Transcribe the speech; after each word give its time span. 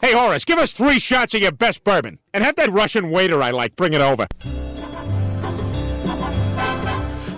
Hey, 0.00 0.14
Horace, 0.14 0.44
give 0.46 0.58
us 0.58 0.72
three 0.72 0.98
shots 0.98 1.34
of 1.34 1.42
your 1.42 1.52
best 1.52 1.84
bourbon. 1.84 2.18
And 2.32 2.42
have 2.42 2.56
that 2.56 2.70
Russian 2.70 3.10
waiter 3.10 3.42
I 3.42 3.50
like 3.50 3.76
bring 3.76 3.92
it 3.92 4.00
over. 4.00 4.26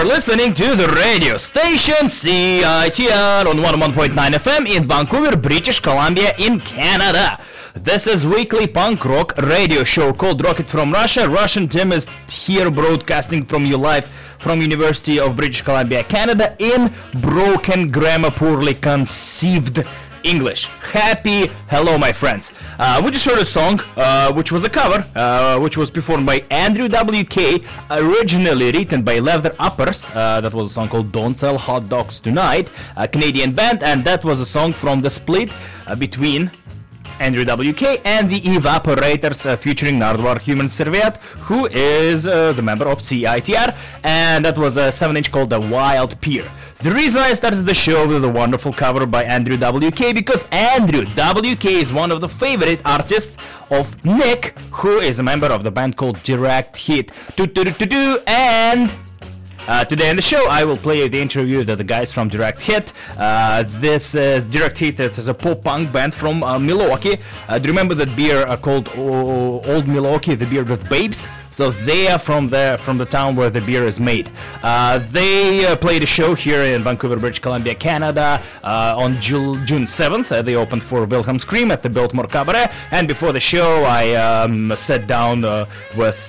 are 0.04 0.06
listening 0.06 0.52
to 0.52 0.74
the 0.76 0.86
radio 0.88 1.36
station 1.38 2.08
CITR 2.08 3.46
on 3.46 3.56
101.9 3.56 4.14
FM 4.14 4.68
in 4.68 4.82
Vancouver, 4.82 5.34
British 5.34 5.80
Columbia, 5.80 6.34
in 6.38 6.60
Canada. 6.60 7.40
This 7.74 8.06
is 8.06 8.26
weekly 8.26 8.66
punk 8.66 9.04
rock 9.06 9.34
radio 9.38 9.82
show 9.82 10.12
called 10.12 10.44
Rocket 10.44 10.68
from 10.68 10.92
Russia. 10.92 11.28
Russian 11.28 11.68
Tim 11.68 11.90
is 11.90 12.06
here 12.28 12.70
broadcasting 12.70 13.44
from 13.44 13.64
you 13.64 13.78
live 13.78 14.06
from 14.38 14.60
University 14.60 15.18
of 15.18 15.36
British 15.36 15.62
Columbia, 15.62 16.04
Canada, 16.04 16.54
in 16.58 16.92
broken 17.22 17.88
grammar, 17.88 18.30
poorly 18.30 18.74
conceived 18.74 19.84
English. 20.24 20.66
Happy 20.92 21.46
hello, 21.68 21.96
my 21.98 22.12
friends. 22.12 22.52
Uh, 22.78 23.00
we 23.04 23.10
just 23.10 23.24
heard 23.24 23.38
a 23.38 23.44
song, 23.44 23.80
uh, 23.96 24.32
which 24.32 24.50
was 24.50 24.64
a 24.64 24.68
cover, 24.68 25.06
uh, 25.14 25.58
which 25.60 25.76
was 25.76 25.90
performed 25.90 26.26
by 26.26 26.42
Andrew 26.50 26.88
WK, 26.88 27.64
originally 27.90 28.72
written 28.72 29.02
by 29.02 29.18
Leather 29.18 29.54
Uppers. 29.58 30.10
Uh, 30.14 30.40
that 30.40 30.52
was 30.52 30.70
a 30.70 30.74
song 30.74 30.88
called 30.88 31.12
Don't 31.12 31.36
Sell 31.36 31.58
Hot 31.58 31.88
Dogs 31.88 32.20
Tonight, 32.20 32.70
a 32.96 33.06
Canadian 33.06 33.52
band, 33.52 33.82
and 33.82 34.02
that 34.04 34.24
was 34.24 34.40
a 34.40 34.46
song 34.46 34.72
from 34.72 35.00
the 35.00 35.10
split 35.10 35.52
uh, 35.86 35.94
between 35.94 36.50
Andrew 37.20 37.44
WK 37.44 38.00
and 38.04 38.28
the 38.28 38.40
Evaporators 38.40 39.46
uh, 39.46 39.56
featuring 39.56 39.98
Nardwuar 39.98 40.40
Human 40.40 40.68
Serviette, 40.68 41.18
who 41.46 41.66
is 41.66 42.26
uh, 42.26 42.52
the 42.52 42.62
member 42.62 42.86
of 42.86 42.98
CITR, 42.98 43.74
and 44.02 44.44
that 44.44 44.58
was 44.58 44.76
a 44.76 44.90
7 44.90 45.16
inch 45.16 45.30
called 45.30 45.50
The 45.50 45.60
Wild 45.60 46.20
Pear. 46.20 46.44
The 46.78 46.90
reason 46.90 47.20
I 47.20 47.32
started 47.32 47.62
the 47.62 47.74
show 47.74 48.06
with 48.06 48.24
a 48.24 48.28
wonderful 48.28 48.72
cover 48.72 49.06
by 49.06 49.24
Andrew 49.24 49.56
WK 49.56 50.14
because 50.14 50.46
Andrew 50.50 51.04
WK 51.04 51.64
is 51.66 51.92
one 51.92 52.10
of 52.10 52.20
the 52.20 52.28
favorite 52.28 52.82
artists 52.84 53.38
of 53.70 54.04
Nick, 54.04 54.58
who 54.70 54.98
is 54.98 55.18
a 55.18 55.22
member 55.22 55.46
of 55.46 55.64
the 55.64 55.70
band 55.70 55.96
called 55.96 56.22
Direct 56.22 56.76
Hit. 56.76 57.10
Do 57.36 57.46
do 57.46 57.64
do 57.64 57.86
do 57.86 58.18
and 58.26 58.94
uh, 59.66 59.84
today 59.84 60.10
on 60.10 60.16
the 60.16 60.22
show, 60.22 60.46
I 60.48 60.64
will 60.64 60.76
play 60.76 61.08
the 61.08 61.20
interview 61.20 61.64
that 61.64 61.76
the 61.76 61.84
guys 61.84 62.12
from 62.12 62.28
Direct 62.28 62.60
Hit. 62.60 62.92
Uh, 63.16 63.64
this 63.66 64.14
is 64.14 64.44
Direct 64.44 64.76
Hit. 64.78 65.00
It 65.00 65.16
is 65.16 65.28
a 65.28 65.34
pop 65.34 65.64
punk 65.64 65.90
band 65.90 66.12
from 66.14 66.42
uh, 66.42 66.58
Milwaukee. 66.58 67.16
Uh, 67.48 67.58
do 67.58 67.68
you 67.68 67.72
remember 67.72 67.94
that 67.94 68.14
beer 68.14 68.46
uh, 68.46 68.56
called 68.56 68.90
Old 68.96 69.88
Milwaukee, 69.88 70.34
the 70.34 70.46
beer 70.46 70.64
with 70.64 70.86
babes? 70.90 71.28
So 71.50 71.70
they 71.70 72.08
are 72.08 72.18
from 72.18 72.48
the 72.48 72.78
from 72.82 72.98
the 72.98 73.04
town 73.06 73.36
where 73.36 73.48
the 73.48 73.60
beer 73.60 73.86
is 73.86 74.00
made. 74.00 74.28
Uh, 74.60 74.98
they 75.12 75.76
played 75.76 76.02
a 76.02 76.06
show 76.06 76.34
here 76.34 76.62
in 76.62 76.82
Vancouver, 76.82 77.16
British 77.16 77.38
Columbia, 77.38 77.76
Canada, 77.76 78.42
on 78.64 79.20
Ju- 79.20 79.64
June 79.64 79.84
7th. 79.84 80.32
Uh, 80.32 80.42
they 80.42 80.56
opened 80.56 80.82
for 80.82 81.04
Wilhelm 81.04 81.38
Scream 81.38 81.70
at 81.70 81.80
the 81.84 81.88
Biltmore 81.88 82.26
Cabaret. 82.26 82.72
And 82.90 83.06
before 83.06 83.32
the 83.32 83.38
show, 83.38 83.84
I 83.84 84.14
um, 84.14 84.74
sat 84.74 85.06
down 85.06 85.42
with 85.96 86.28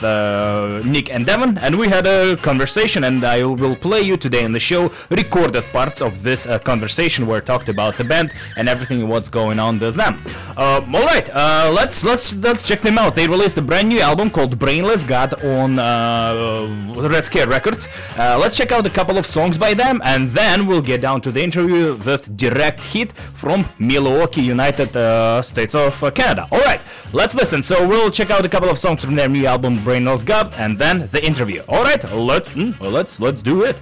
Nick 0.85 1.09
and 1.09 1.25
Devon, 1.25 1.57
and 1.57 1.75
we 1.75 1.88
had 1.88 2.06
a 2.06 2.38
conversation. 2.38 3.03
And 3.03 3.25
I 3.25 3.44
will 3.44 3.75
play 3.75 4.02
you 4.02 4.18
today 4.18 4.44
in 4.44 4.52
the 4.52 4.59
show 4.59 4.91
recorded 5.09 5.63
parts 5.72 6.02
of 6.02 6.24
this 6.24 6.47
uh, 6.47 6.59
conversation 6.59 7.25
where 7.28 7.38
I 7.38 7.41
talked 7.41 7.69
about 7.69 7.97
the 7.97 8.03
band 8.03 8.34
and 8.58 8.69
everything 8.69 9.08
what's 9.08 9.30
going 9.30 9.59
on 9.59 9.80
with 9.80 9.96
them. 9.96 10.22
Uh, 10.56 10.81
all 10.94 11.06
right, 11.06 11.30
uh, 11.34 11.72
let's 11.74 12.03
let's 12.03 12.36
let's 12.36 12.68
check 12.68 12.81
them 12.81 12.97
out. 12.97 13.16
They 13.16 13.28
released 13.28 13.58
a 13.58 13.62
brand 13.62 13.90
new 13.90 14.00
album 14.00 14.30
called 14.30 14.58
Brainless 14.58 15.03
God 15.03 15.34
on 15.44 15.80
uh, 15.80 16.94
Red 16.96 17.25
Scare 17.25 17.47
Records. 17.47 17.90
Uh, 18.18 18.38
let's 18.41 18.56
check 18.56 18.72
out 18.72 18.86
a 18.86 18.90
couple 18.90 19.18
of 19.18 19.25
songs 19.25 19.57
by 19.57 19.74
them, 19.74 20.02
and 20.06 20.30
then 20.31 20.68
we'll 20.68 20.81
get 20.81 21.02
down 21.02 21.22
to 21.22 21.31
the 21.31 21.44
interview 21.44 21.96
with 22.06 22.36
Direct 22.38 22.84
Hit 22.84 23.12
from 23.12 23.68
Milwaukee, 23.80 24.42
United 24.42 24.96
uh, 24.96 25.42
States 25.42 25.75
of 25.75 26.00
Canada. 26.13 26.47
All 26.52 26.62
right, 26.62 26.81
let's 27.12 27.36
listen. 27.36 27.62
So 27.63 27.88
we'll 27.88 28.12
check 28.12 28.30
out 28.30 28.46
a 28.46 28.50
couple 28.50 28.69
of 28.69 28.78
songs 28.78 29.03
from 29.03 29.16
their 29.16 29.28
new 29.28 29.46
album 29.46 29.84
Brainless 29.84 30.24
God, 30.24 30.53
and 30.57 30.78
then 30.78 31.07
the 31.07 31.24
interview. 31.25 31.63
All 31.68 31.84
right, 31.84 32.02
let's 32.13 32.53
mm, 32.53 32.80
let's 32.80 33.14
let's 33.19 33.41
do 33.41 33.63
it. 33.63 33.81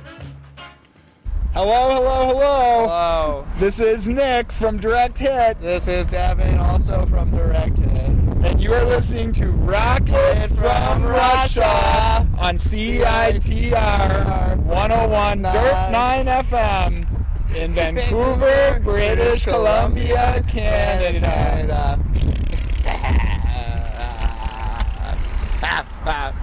Hello, 1.53 1.93
hello, 1.93 2.27
hello. 2.27 2.87
Hello, 2.87 3.47
This 3.57 3.79
is 3.79 4.07
Nick 4.07 4.51
from 4.51 4.79
Direct 4.79 5.19
Hit, 5.19 5.61
this 5.61 5.87
is 5.87 6.07
Devon, 6.07 6.57
also 6.57 7.05
from 7.05 7.29
Direct 7.29 7.77
Hit. 7.77 7.89
and 7.89 8.61
you 8.61 8.73
are 8.73 8.83
listening 8.83 9.31
to 9.33 9.51
Rocket 9.51 10.47
from 10.49 11.03
Russia 11.03 12.27
on 12.39 12.55
CITR 12.55 14.57
101 14.57 15.41
Dirt 15.43 15.89
9 15.91 16.25
FM 16.25 17.25
in 17.55 17.73
Vancouver, 17.73 18.79
British 18.83 19.45
Columbia, 19.45 20.43
Canada. 20.47 21.99
You 22.83 22.89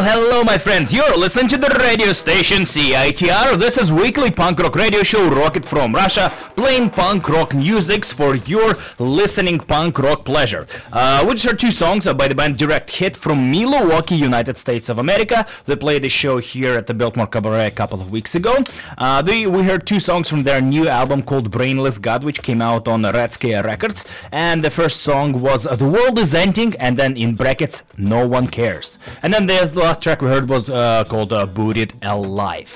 Hello, 0.00 0.28
hello, 0.28 0.44
my 0.44 0.56
friends. 0.56 0.92
You're 0.92 1.16
listening 1.16 1.48
to 1.48 1.58
the 1.58 1.76
radio 1.82 2.12
station 2.12 2.62
CITR. 2.62 3.58
This 3.58 3.76
is 3.76 3.90
weekly 3.90 4.30
punk 4.30 4.60
rock 4.60 4.76
radio 4.76 5.02
show 5.02 5.28
Rocket 5.28 5.64
from 5.64 5.92
Russia, 5.92 6.32
playing 6.54 6.90
punk 6.90 7.28
rock 7.28 7.52
musics 7.52 8.12
for 8.12 8.36
your 8.36 8.76
listening 9.00 9.58
punk 9.58 9.98
rock 9.98 10.24
pleasure. 10.24 10.68
Uh, 10.92 11.26
are 11.26 11.56
two 11.56 11.72
songs 11.72 12.06
uh, 12.06 12.14
by 12.14 12.28
the 12.28 12.34
band 12.36 12.58
Direct 12.58 12.88
Hit 12.90 13.16
from 13.16 13.50
Milwaukee, 13.50 14.14
United 14.14 14.56
States 14.56 14.88
of 14.88 14.98
America. 14.98 15.44
They 15.66 15.74
played 15.74 16.02
the 16.02 16.08
show 16.08 16.38
here 16.38 16.74
at 16.74 16.86
the 16.86 16.94
Biltmore 16.94 17.26
Cabaret 17.26 17.66
a 17.66 17.72
couple 17.72 18.00
of 18.00 18.12
weeks 18.12 18.36
ago. 18.36 18.62
Uh, 18.98 19.20
they, 19.22 19.48
we 19.48 19.64
heard 19.64 19.84
two 19.84 19.98
songs 19.98 20.28
from 20.28 20.44
their 20.44 20.60
new 20.60 20.88
album 20.88 21.24
called 21.24 21.50
Brainless 21.50 21.98
God, 21.98 22.22
which 22.22 22.44
came 22.44 22.62
out 22.62 22.86
on 22.86 23.02
Red 23.02 23.32
Scare 23.32 23.64
Records. 23.64 24.04
And 24.30 24.62
the 24.62 24.70
first 24.70 25.00
song 25.00 25.42
was 25.42 25.66
uh, 25.66 25.74
The 25.74 25.88
World 25.88 26.20
is 26.20 26.34
Ending, 26.34 26.76
and 26.76 26.96
then 26.96 27.16
in 27.16 27.34
brackets, 27.34 27.82
No 27.96 28.24
One 28.28 28.46
Cares. 28.46 28.98
And 29.24 29.34
then 29.34 29.46
there's 29.46 29.72
the 29.72 29.87
last 29.88 30.02
track 30.02 30.20
we 30.20 30.28
heard 30.28 30.46
was 30.50 30.68
uh, 30.68 31.02
called 31.04 31.32
uh, 31.32 31.46
Buried 31.46 31.94
Alive. 32.02 32.70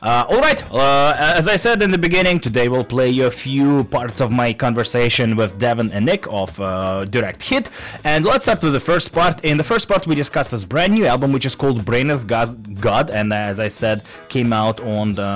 Uh, 0.00 0.24
Alright, 0.30 0.64
uh, 0.72 1.14
as 1.18 1.46
I 1.46 1.56
said 1.56 1.82
in 1.82 1.90
the 1.90 1.98
beginning, 1.98 2.40
today 2.40 2.70
we'll 2.70 2.90
play 2.96 3.10
you 3.10 3.26
a 3.26 3.30
few 3.30 3.84
parts 3.84 4.22
of 4.22 4.32
my 4.32 4.54
conversation 4.54 5.36
with 5.36 5.58
Devon 5.58 5.90
and 5.92 6.06
Nick 6.06 6.26
of 6.30 6.58
uh, 6.58 7.04
Direct 7.04 7.42
Hit. 7.42 7.68
And 8.04 8.24
let's 8.24 8.46
start 8.46 8.62
with 8.62 8.72
the 8.72 8.80
first 8.80 9.12
part. 9.12 9.44
In 9.44 9.58
the 9.58 9.64
first 9.64 9.88
part, 9.88 10.06
we 10.06 10.14
discussed 10.14 10.52
this 10.52 10.64
brand 10.64 10.94
new 10.94 11.04
album 11.04 11.32
which 11.32 11.44
is 11.44 11.54
called 11.54 11.84
Brainless 11.84 12.24
God, 12.24 12.80
God 12.80 13.10
and 13.10 13.30
as 13.34 13.60
I 13.60 13.68
said, 13.68 14.00
came 14.30 14.50
out 14.50 14.80
on 14.80 15.12
the 15.12 15.32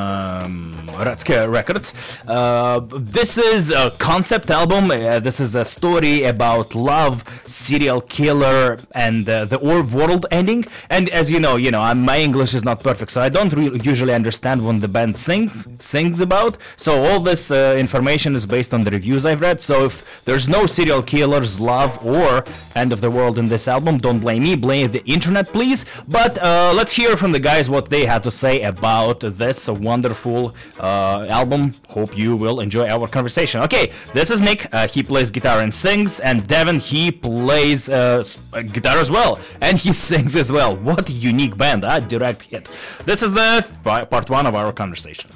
um, 0.46 0.90
Scare 1.18 1.50
Records. 1.50 1.92
Uh, 2.26 2.80
this 2.96 3.36
is 3.36 3.70
a 3.70 3.90
concept 3.98 4.50
album. 4.50 4.90
Uh, 4.90 5.20
this 5.20 5.40
is 5.40 5.54
a 5.54 5.64
story 5.64 6.24
about 6.24 6.74
love, 6.74 7.22
serial 7.44 8.00
killer, 8.00 8.78
and 8.94 9.26
the 9.26 9.58
world 9.92 10.24
ending. 10.30 10.64
And 10.88 11.10
as 11.18 11.32
you 11.32 11.40
know, 11.40 11.56
you 11.56 11.72
know, 11.72 11.80
I'm, 11.80 12.00
my 12.02 12.18
English 12.18 12.54
is 12.54 12.64
not 12.64 12.78
perfect, 12.80 13.10
so 13.10 13.20
I 13.20 13.28
don't 13.28 13.52
re- 13.52 13.80
usually 13.82 14.14
understand 14.14 14.64
what 14.64 14.80
the 14.80 14.86
band 14.96 15.16
sings 15.16 15.66
sings 15.80 16.20
about. 16.20 16.56
So 16.76 17.04
all 17.06 17.18
this 17.18 17.50
uh, 17.50 17.76
information 17.76 18.36
is 18.36 18.46
based 18.46 18.72
on 18.72 18.80
the 18.84 18.92
reviews 18.92 19.26
I've 19.26 19.40
read. 19.40 19.60
So 19.60 19.84
if 19.86 20.24
there's 20.24 20.48
no 20.48 20.66
serial 20.66 21.02
killers, 21.02 21.58
love, 21.58 21.92
or 22.06 22.44
end 22.76 22.92
of 22.92 23.00
the 23.00 23.10
world 23.10 23.36
in 23.36 23.46
this 23.46 23.66
album, 23.66 23.98
don't 23.98 24.20
blame 24.20 24.44
me, 24.44 24.54
blame 24.54 24.92
the 24.92 25.04
internet, 25.06 25.46
please. 25.48 25.84
But 26.06 26.38
uh, 26.38 26.72
let's 26.78 26.92
hear 26.92 27.16
from 27.16 27.32
the 27.32 27.40
guys 27.40 27.68
what 27.68 27.90
they 27.90 28.04
have 28.06 28.22
to 28.22 28.30
say 28.30 28.62
about 28.62 29.18
this 29.20 29.68
wonderful 29.68 30.54
uh, 30.78 31.26
album. 31.28 31.72
Hope 31.88 32.16
you 32.16 32.36
will 32.36 32.60
enjoy 32.60 32.86
our 32.88 33.08
conversation. 33.08 33.60
Okay, 33.62 33.90
this 34.14 34.30
is 34.30 34.40
Nick. 34.40 34.72
Uh, 34.72 34.86
he 34.86 35.02
plays 35.02 35.30
guitar 35.32 35.60
and 35.64 35.74
sings, 35.74 36.20
and 36.20 36.46
Devon 36.46 36.78
he 36.78 37.10
plays 37.10 37.88
uh, 37.88 38.22
uh, 38.52 38.62
guitar 38.62 38.98
as 38.98 39.10
well, 39.10 39.40
and 39.60 39.78
he 39.78 39.92
sings 40.08 40.36
as 40.36 40.52
well. 40.52 40.76
What 40.76 41.07
a 41.08 41.12
unique 41.12 41.56
band! 41.56 41.84
Ah, 41.84 42.00
direct 42.00 42.42
hit. 42.42 42.64
This 43.04 43.22
is 43.22 43.32
the 43.32 43.66
part 43.84 44.30
one 44.30 44.46
of 44.46 44.54
our 44.54 44.72
conversation. 44.72 45.30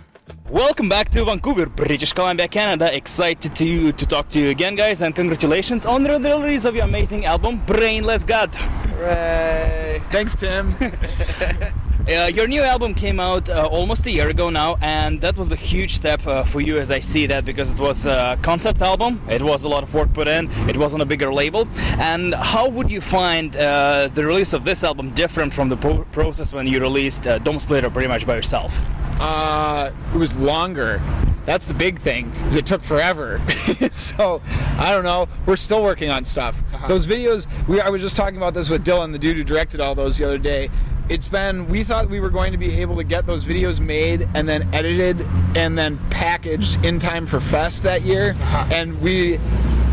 Welcome 0.51 0.89
back 0.89 1.09
to 1.11 1.25
Vancouver, 1.25 1.67
British 1.67 2.13
Columbia, 2.13 2.47
Canada. 2.47 2.95
Excited 2.95 3.57
to 3.57 3.93
to 3.93 4.07
talk 4.07 4.29
to 4.29 4.41
you 4.41 4.51
again, 4.51 4.77
guys, 4.77 5.03
and 5.03 5.15
congratulations 5.15 5.87
on 5.87 6.03
the 6.03 6.11
release 6.11 6.65
of 6.65 6.75
your 6.75 6.85
amazing 6.85 7.25
album, 7.25 7.61
Brainless 7.67 8.25
God. 8.25 8.51
Hooray! 9.03 10.01
Thanks, 10.11 10.37
Tim. 10.37 10.75
Uh, 12.03 12.27
your 12.27 12.49
new 12.49 12.61
album 12.63 12.95
came 12.95 13.21
out 13.21 13.49
uh, 13.49 13.65
almost 13.71 14.05
a 14.07 14.11
year 14.11 14.29
ago 14.29 14.51
now, 14.51 14.77
and 14.83 15.21
that 15.21 15.37
was 15.37 15.53
a 15.53 15.57
huge 15.57 15.95
step 15.95 16.27
uh, 16.27 16.43
for 16.43 16.61
you, 16.61 16.77
as 16.77 16.91
I 16.91 16.99
see 16.99 17.27
that, 17.27 17.45
because 17.45 17.73
it 17.73 17.79
was 17.79 18.07
a 18.07 18.37
concept 18.43 18.83
album. 18.83 19.23
It 19.31 19.41
was 19.41 19.63
a 19.63 19.69
lot 19.69 19.85
of 19.85 19.95
work 19.95 20.13
put 20.13 20.27
in. 20.27 20.51
It 20.69 20.77
was 20.77 20.95
on 20.95 21.01
a 21.01 21.05
bigger 21.05 21.33
label. 21.33 21.69
And 22.01 22.35
how 22.35 22.69
would 22.69 22.91
you 22.91 23.01
find 23.01 23.57
uh, 23.57 24.09
the 24.09 24.25
release 24.25 24.53
of 24.53 24.65
this 24.65 24.83
album 24.83 25.11
different 25.11 25.53
from 25.53 25.69
the 25.69 25.77
pro- 25.77 26.03
process 26.07 26.53
when 26.53 26.67
you 26.67 26.81
released 26.81 27.29
uh, 27.29 27.39
Domesplitter 27.39 27.93
pretty 27.93 28.09
much 28.09 28.27
by 28.27 28.35
yourself? 28.35 28.83
Uh, 29.21 29.93
it 30.13 30.19
was 30.19 30.37
longer. 30.41 31.01
That's 31.45 31.67
the 31.67 31.75
big 31.75 31.99
thing. 31.99 32.31
Is 32.47 32.55
it 32.55 32.67
took 32.67 32.83
forever. 32.83 33.41
so 33.91 34.41
I 34.79 34.93
don't 34.93 35.05
know. 35.05 35.29
We're 35.47 35.57
still 35.57 35.83
working 35.83 36.11
on 36.11 36.25
stuff. 36.25 36.63
Uh-huh. 36.73 36.89
Those 36.89 37.07
videos. 37.07 37.49
We 37.67 37.81
I 37.81 37.91
was 37.91 38.01
just 38.01 38.17
talking 38.17 38.37
about 38.37 38.55
this 38.55 38.69
with 38.69 38.85
Dylan, 38.85 39.13
the 39.13 39.19
dude 39.19 39.37
who 39.37 39.45
directed 39.45 39.81
all 39.81 39.95
those 39.95 40.19
the 40.19 40.25
other 40.25 40.39
day. 40.39 40.71
It's 41.13 41.29
been. 41.29 41.69
We 41.69 41.85
thought 41.85 42.09
we 42.09 42.21
were 42.21 42.31
going 42.31 42.53
to 42.53 42.59
be 42.59 42.81
able 42.81 42.97
to 42.97 43.05
get 43.05 43.27
those 43.27 43.45
videos 43.45 43.81
made 43.81 44.27
and 44.35 44.49
then 44.49 44.67
edited 44.73 45.21
and 45.55 45.77
then 45.77 45.99
packaged 46.09 46.83
in 46.87 46.99
time 46.99 47.27
for 47.27 47.39
Fest 47.39 47.83
that 47.83 48.01
year, 48.01 48.35
and 48.73 48.99
we 49.03 49.39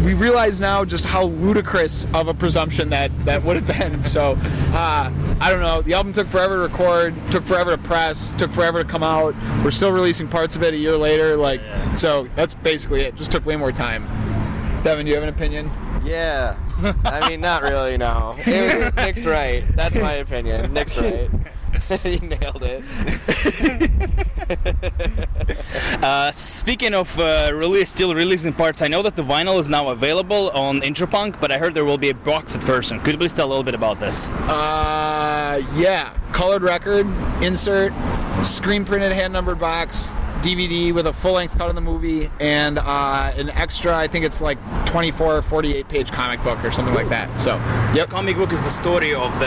we 0.06 0.14
realize 0.14 0.62
now 0.62 0.86
just 0.86 1.04
how 1.04 1.26
ludicrous 1.26 2.08
of 2.14 2.30
a 2.30 2.34
presumption 2.34 2.90
that 2.92 3.12
that 3.26 3.44
would 3.44 3.58
have 3.58 3.68
been. 3.68 4.02
So, 4.10 4.38
uh, 4.72 5.12
I 5.42 5.52
don't 5.52 5.60
know. 5.60 5.82
The 5.82 5.94
album 5.94 6.14
took 6.14 6.28
forever 6.28 6.56
to 6.56 6.62
record, 6.62 7.14
took 7.32 7.44
forever 7.44 7.76
to 7.76 7.78
press, 7.78 8.32
took 8.38 8.54
forever 8.54 8.82
to 8.82 8.88
come 8.88 9.04
out. 9.04 9.36
We're 9.62 9.72
still 9.72 9.92
releasing 9.92 10.30
parts 10.30 10.56
of 10.56 10.64
it 10.64 10.74
a 10.74 10.78
year 10.78 10.96
later. 10.96 11.36
Like, 11.36 11.60
so 11.98 12.30
that's 12.36 12.54
basically 12.54 13.02
it. 13.02 13.16
Just 13.16 13.30
took 13.30 13.46
way 13.46 13.58
more 13.58 13.74
time. 13.74 14.06
Devon, 14.84 15.04
do 15.04 15.10
you 15.10 15.16
have 15.16 15.24
an 15.24 15.30
opinion? 15.30 15.70
Yeah. 16.10 16.58
I 17.06 17.30
mean, 17.30 17.40
not 17.42 17.62
really, 17.62 17.96
no. 17.98 18.36
It 18.40 18.84
was- 18.86 18.96
Nick's 19.06 19.26
right. 19.26 19.64
That's 19.76 19.96
my 19.96 20.14
opinion. 20.14 20.74
Nick's 20.74 20.98
right. 21.00 21.30
you 22.04 22.20
nailed 22.20 22.64
it. 22.64 22.84
Uh, 26.02 26.32
speaking 26.32 26.94
of 26.96 27.18
uh, 27.20 27.52
release, 27.54 27.90
still 27.90 28.16
releasing 28.16 28.52
parts, 28.54 28.82
I 28.82 28.88
know 28.88 29.02
that 29.04 29.16
the 29.16 29.22
vinyl 29.24 29.60
is 29.60 29.70
now 29.70 29.90
available 29.90 30.50
on 30.52 30.82
Interpunk, 30.82 31.40
but 31.40 31.52
I 31.52 31.58
heard 31.58 31.74
there 31.76 31.86
will 31.86 31.98
be 31.98 32.10
a 32.10 32.14
boxed 32.16 32.62
version. 32.64 33.00
Could 33.00 33.14
you 33.14 33.18
please 33.20 33.34
tell 33.34 33.48
a 33.48 33.50
little 33.50 33.64
bit 33.64 33.76
about 33.76 34.00
this? 34.00 34.28
Uh, 34.28 35.62
yeah. 35.76 36.14
Colored 36.32 36.64
record, 36.64 37.06
insert, 37.44 37.94
screen 38.44 38.86
printed, 38.86 39.12
hand 39.12 39.34
numbered 39.34 39.60
box, 39.60 40.08
DVD 40.42 40.94
with 40.94 41.08
a 41.08 41.14
full 41.14 41.34
length 41.34 41.58
cut 41.58 41.70
of 41.70 41.76
the 41.76 41.82
movie, 41.82 42.30
and 42.40 42.80
uh, 42.80 43.32
an 43.36 43.50
extra, 43.52 43.96
I 43.96 44.08
think 44.08 44.26
it's 44.26 44.42
like 44.42 44.58
24 44.86 45.38
or 45.38 45.42
48 45.42 45.88
page 45.90 46.12
comic 46.12 46.44
book 46.44 46.64
or 46.64 46.72
something 46.72 46.94
like 46.96 47.10
that. 47.10 47.40
So, 47.40 47.56
Your 47.96 48.06
comic 48.08 48.36
book 48.38 48.52
is 48.52 48.62
the 48.64 48.70
story 48.70 49.14
of 49.14 49.32
the. 49.40 49.46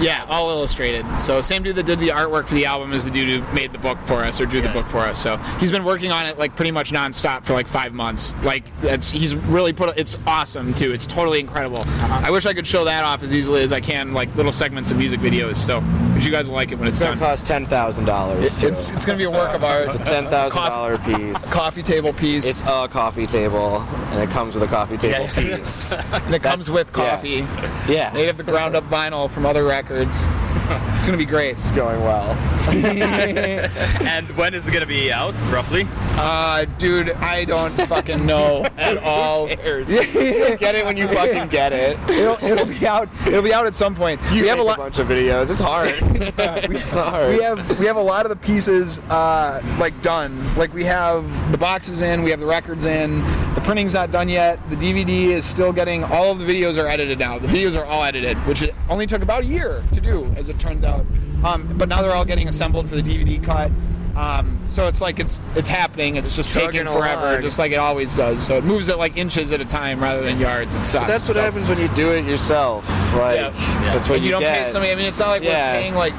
yeah, 0.00 0.26
all 0.28 0.50
illustrated. 0.50 1.04
So, 1.20 1.40
same 1.40 1.62
dude 1.62 1.76
that 1.76 1.86
did 1.86 1.98
the 1.98 2.08
artwork 2.08 2.46
for 2.46 2.54
the 2.54 2.66
album 2.66 2.92
is 2.92 3.04
the 3.04 3.10
dude 3.10 3.28
who 3.28 3.54
made 3.54 3.72
the 3.72 3.78
book 3.78 3.98
for 4.06 4.22
us 4.22 4.40
or 4.40 4.46
drew 4.46 4.60
the 4.60 4.68
book 4.70 4.86
for 4.86 4.98
us. 4.98 5.20
So, 5.20 5.36
he's 5.58 5.70
been 5.72 5.84
working 5.84 6.10
on 6.12 6.26
it 6.26 6.38
like 6.38 6.56
pretty 6.56 6.70
much 6.70 6.90
nonstop 6.90 7.44
for 7.44 7.52
like 7.52 7.66
five 7.66 7.92
months. 7.92 8.34
Like, 8.42 8.64
that's 8.80 9.10
he's 9.10 9.34
really 9.34 9.72
put 9.72 9.96
it's 9.98 10.16
awesome 10.26 10.72
too. 10.72 10.92
It's 10.92 11.06
totally 11.06 11.40
incredible. 11.40 11.84
I 11.86 12.30
wish 12.30 12.46
I 12.46 12.54
could 12.54 12.66
show 12.66 12.84
that 12.84 13.04
off 13.04 13.22
as 13.22 13.34
easily 13.34 13.62
as 13.62 13.72
I 13.72 13.80
can, 13.80 14.12
like 14.14 14.34
little 14.36 14.52
segments 14.52 14.90
of 14.90 14.96
music 14.96 15.20
videos. 15.20 15.56
So, 15.56 15.80
but 16.14 16.24
you 16.24 16.30
guys 16.30 16.48
will 16.48 16.54
like 16.56 16.72
it 16.72 16.78
when 16.78 16.88
it's 16.88 16.98
It's 17.00 17.06
gonna 17.06 17.18
done. 17.20 17.30
cost 17.30 17.44
ten 17.44 17.66
thousand 17.66 18.04
dollars. 18.06 18.62
It's 18.62 18.88
it's 18.90 19.04
gonna 19.04 19.18
be 19.18 19.24
a 19.24 19.30
work 19.30 19.54
of 19.54 19.62
art. 19.64 19.86
It's 19.86 19.94
a 19.96 19.98
ten 19.98 20.28
thousand 20.28 20.62
dollar 20.62 20.96
piece. 20.98 21.52
coffee 21.52 21.82
table 21.82 22.12
piece. 22.12 22.46
It's 22.46 22.62
a 22.62 22.88
coffee 22.88 23.26
table, 23.26 23.80
and 24.10 24.20
it 24.20 24.30
comes 24.30 24.54
with 24.54 24.62
a 24.62 24.68
coffee 24.68 24.96
table 24.96 25.28
piece. 25.34 25.92
and 25.92 26.34
it 26.34 26.42
comes 26.42 26.70
with 26.70 26.92
coffee. 26.92 27.46
Yeah, 27.88 28.10
Made 28.14 28.28
of 28.28 28.36
the 28.38 28.44
ground 28.44 28.74
up 28.74 28.84
vinyl 28.88 29.30
from 29.30 29.44
other 29.44 29.64
records. 29.64 30.22
It's 30.94 31.06
gonna 31.06 31.18
be 31.18 31.26
great. 31.26 31.56
it's 31.58 31.70
going 31.72 32.00
well. 32.00 32.30
and 32.70 34.26
when 34.38 34.54
is 34.54 34.66
it 34.66 34.72
gonna 34.72 34.86
be 34.86 35.12
out, 35.12 35.34
roughly? 35.52 35.86
Uh, 36.16 36.64
dude, 36.78 37.10
I 37.10 37.44
don't 37.44 37.76
fucking 37.88 38.24
know 38.24 38.64
at 38.78 38.96
all. 38.98 39.48
cares? 39.48 39.92
get 39.92 40.74
it 40.74 40.84
when 40.86 40.96
you 40.96 41.06
fucking 41.08 41.48
get 41.48 41.74
it. 41.74 41.98
It'll, 42.08 42.42
it'll 42.42 42.64
be 42.64 42.86
out. 42.86 43.10
It'll 43.26 43.42
be 43.42 43.52
out 43.52 43.66
at 43.66 43.74
some 43.74 43.94
point. 43.94 44.18
You 44.32 44.42
we 44.42 44.48
have 44.48 44.58
a 44.58 44.62
make 44.62 44.68
lot. 44.68 44.78
bunch 44.78 44.98
of 44.98 45.08
videos. 45.08 45.50
It's 45.50 45.60
hard. 45.60 45.92
it's 46.00 46.92
hard. 46.92 47.36
We 47.36 47.42
have 47.42 47.78
we 47.78 47.84
have 47.86 47.96
a 47.96 48.02
lot 48.02 48.24
of 48.24 48.30
the 48.30 48.36
pieces 48.36 49.00
uh, 49.10 49.60
like 49.78 50.00
done. 50.00 50.42
Like 50.56 50.72
we 50.72 50.84
have 50.84 51.50
the 51.50 51.58
boxes 51.58 52.00
in, 52.00 52.22
we 52.22 52.30
have 52.30 52.40
the 52.40 52.46
records 52.46 52.86
in. 52.86 53.20
The 53.54 53.60
printing's 53.62 53.92
not 53.92 54.10
done 54.10 54.28
yet. 54.30 54.58
The 54.70 54.76
DVD 54.76 55.26
is 55.26 55.44
still 55.44 55.72
getting. 55.72 56.02
All 56.04 56.32
of 56.32 56.38
the 56.38 56.46
videos 56.46 56.82
are 56.82 56.86
edited 56.86 57.18
now. 57.18 57.38
The 57.38 57.48
videos 57.48 57.78
are 57.78 57.84
all 57.84 58.04
edited, 58.04 58.38
which 58.46 58.62
it 58.62 58.74
only 58.88 59.06
took 59.06 59.22
about 59.22 59.42
a 59.42 59.46
year 59.46 59.82
to 59.92 60.00
do, 60.00 60.32
as 60.36 60.48
it 60.54 60.60
turns 60.60 60.84
out. 60.84 61.04
Um, 61.44 61.68
but 61.76 61.88
now 61.88 62.00
they're 62.02 62.14
all 62.14 62.24
getting 62.24 62.48
assembled 62.48 62.88
for 62.88 62.96
the 62.96 63.02
DVD 63.02 63.42
cut. 63.42 63.70
Um, 64.16 64.58
so 64.68 64.86
it's 64.86 65.00
like 65.00 65.18
it's 65.18 65.40
it's 65.56 65.68
happening. 65.68 66.14
It's 66.16 66.32
just 66.32 66.52
taking 66.54 66.86
forever, 66.86 67.30
along. 67.30 67.42
just 67.42 67.58
like 67.58 67.72
it 67.72 67.76
always 67.76 68.14
does. 68.14 68.46
So 68.46 68.56
it 68.56 68.62
moves 68.64 68.88
at 68.88 68.96
like 68.98 69.16
inches 69.16 69.50
at 69.52 69.60
a 69.60 69.64
time 69.64 70.00
rather 70.00 70.22
than 70.22 70.38
yards. 70.38 70.74
It 70.76 70.84
sucks. 70.84 71.08
That's 71.08 71.26
what 71.26 71.34
So- 71.34 71.40
happens 71.42 71.68
when 71.68 71.80
you 71.80 71.88
do 71.88 72.12
it 72.12 72.24
yourself. 72.24 72.88
Like 73.14 73.36
Yeah. 73.36 73.50
that's 73.92 74.08
what 74.08 74.16
And 74.16 74.24
you, 74.24 74.30
don't 74.30 74.40
get. 74.40 74.66
pay 74.66 74.70
somebody. 74.70 74.92
I 74.92 74.94
mean, 74.94 75.06
it's 75.06 75.18
not 75.18 75.28
like 75.30 75.42
Yeah. 75.42 75.74
we're 75.74 75.80
paying 75.80 75.94
like 75.96 76.14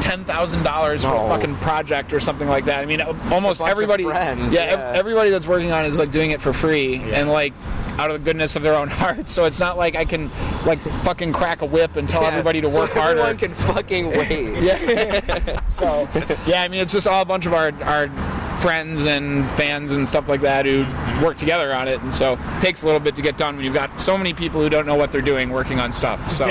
ten 0.00 0.24
thousand 0.24 0.62
dollars 0.62 1.02
for 1.02 1.14
a 1.14 1.28
fucking 1.28 1.56
project 1.56 2.12
or 2.12 2.20
something 2.20 2.48
like 2.48 2.64
that. 2.64 2.80
I 2.80 2.86
mean, 2.86 3.00
almost 3.30 3.60
everybody. 3.60 4.04
friends, 4.04 4.52
yeah, 4.52 4.66
yeah. 4.66 4.92
everybody 4.94 5.30
that's 5.30 5.46
working 5.46 5.72
on 5.72 5.84
it 5.84 5.88
is 5.88 5.98
like 5.98 6.10
doing 6.10 6.30
it 6.30 6.40
for 6.40 6.52
free 6.52 6.96
and 7.12 7.28
like 7.28 7.52
out 7.98 8.10
of 8.10 8.18
the 8.18 8.24
goodness 8.24 8.56
of 8.56 8.62
their 8.62 8.74
own 8.74 8.88
hearts. 9.02 9.32
So 9.32 9.44
it's 9.44 9.60
not 9.60 9.76
like 9.76 9.94
I 9.96 10.04
can 10.04 10.30
like 10.64 10.78
fucking 11.04 11.32
crack 11.32 11.62
a 11.62 11.66
whip 11.66 11.96
and 11.96 12.08
tell 12.08 12.22
Yeah, 12.22 12.28
everybody 12.28 12.60
to 12.62 12.70
so 12.70 12.80
work 12.80 12.90
harder. 12.92 13.20
Everyone 13.20 13.36
can 13.38 13.54
fucking 13.54 14.08
wait. 14.16 14.62
yeah. 14.62 15.60
so 15.68 16.08
yeah, 16.46 16.62
I 16.62 16.68
mean, 16.68 16.80
it's 16.80 16.92
just 16.92 17.06
all 17.06 17.22
a 17.22 17.26
bunch 17.26 17.46
of 17.46 17.54
our 17.54 17.72
our 17.82 18.08
friends 18.60 19.06
and 19.06 19.48
fans 19.52 19.92
and 19.92 20.06
stuff 20.06 20.28
like 20.28 20.42
that 20.42 20.66
who 20.66 20.84
work 21.24 21.36
together 21.38 21.72
on 21.72 21.88
it, 21.88 22.00
and 22.02 22.12
so 22.12 22.34
it 22.34 22.60
takes 22.60 22.82
a 22.82 22.86
little 22.86 23.00
bit 23.00 23.14
to 23.16 23.22
get 23.22 23.38
done 23.38 23.56
when 23.56 23.64
you've 23.64 23.72
got 23.74 23.98
so 24.00 24.18
many 24.18 24.34
people 24.34 24.60
who 24.60 24.68
don't 24.68 24.84
know 24.86 24.96
what 24.96 25.10
they're 25.10 25.22
doing 25.22 25.48
working 25.50 25.80
on 25.80 25.90
stuff. 25.92 26.30
So. 26.30 26.46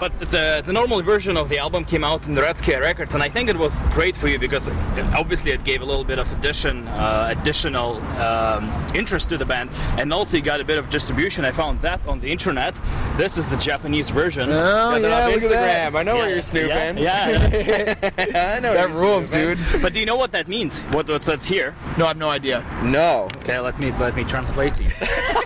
But 0.00 0.18
the, 0.18 0.62
the 0.64 0.72
normal 0.72 1.00
version 1.02 1.36
of 1.36 1.48
the 1.48 1.58
album 1.58 1.84
came 1.84 2.02
out 2.02 2.26
in 2.26 2.34
the 2.34 2.42
Red 2.42 2.56
Scare 2.56 2.80
Records, 2.80 3.14
and 3.14 3.22
I 3.22 3.28
think 3.28 3.48
it 3.48 3.56
was 3.56 3.78
great 3.92 4.16
for 4.16 4.26
you 4.26 4.38
because 4.38 4.66
it, 4.66 4.74
obviously 5.14 5.52
it 5.52 5.62
gave 5.62 5.80
a 5.80 5.84
little 5.84 6.04
bit 6.04 6.18
of 6.18 6.30
addition, 6.32 6.88
uh, 6.88 7.28
additional 7.30 7.96
um, 8.20 8.64
interest 8.94 9.28
to 9.28 9.38
the 9.38 9.44
band, 9.44 9.70
and 9.98 10.12
also 10.12 10.36
you 10.36 10.42
got 10.42 10.60
a 10.60 10.64
bit 10.64 10.78
of 10.78 10.90
distribution. 10.90 11.44
I 11.44 11.52
found 11.52 11.80
that 11.82 12.04
on 12.06 12.18
the 12.20 12.30
internet. 12.30 12.74
This 13.16 13.36
is 13.38 13.48
the 13.48 13.56
Japanese 13.56 14.10
version. 14.10 14.50
Oh, 14.50 14.96
yeah, 14.96 15.26
on 15.26 15.32
look 15.32 15.42
at 15.44 15.50
that. 15.50 15.94
I 15.94 16.02
know 16.02 16.14
where 16.16 16.30
you're 16.30 16.42
snooping. 16.42 16.98
Yeah, 16.98 17.28
yeah. 17.28 17.94
I 18.56 18.60
know 18.60 18.74
That 18.74 18.88
where 18.88 18.88
you're 18.88 18.88
rules, 18.88 19.30
dude. 19.30 19.58
but 19.80 19.92
do 19.92 20.00
you 20.00 20.06
know 20.06 20.16
what 20.16 20.32
that 20.32 20.48
means? 20.48 20.80
What 20.90 21.08
what 21.08 21.22
says 21.22 21.44
here? 21.44 21.74
No, 21.96 22.06
I 22.06 22.08
have 22.08 22.16
no 22.16 22.28
idea. 22.28 22.64
No. 22.82 23.28
Okay, 23.38 23.58
let 23.60 23.78
me 23.78 23.92
let 24.00 24.16
me 24.16 24.24
translate 24.24 24.80
it. 24.80 24.92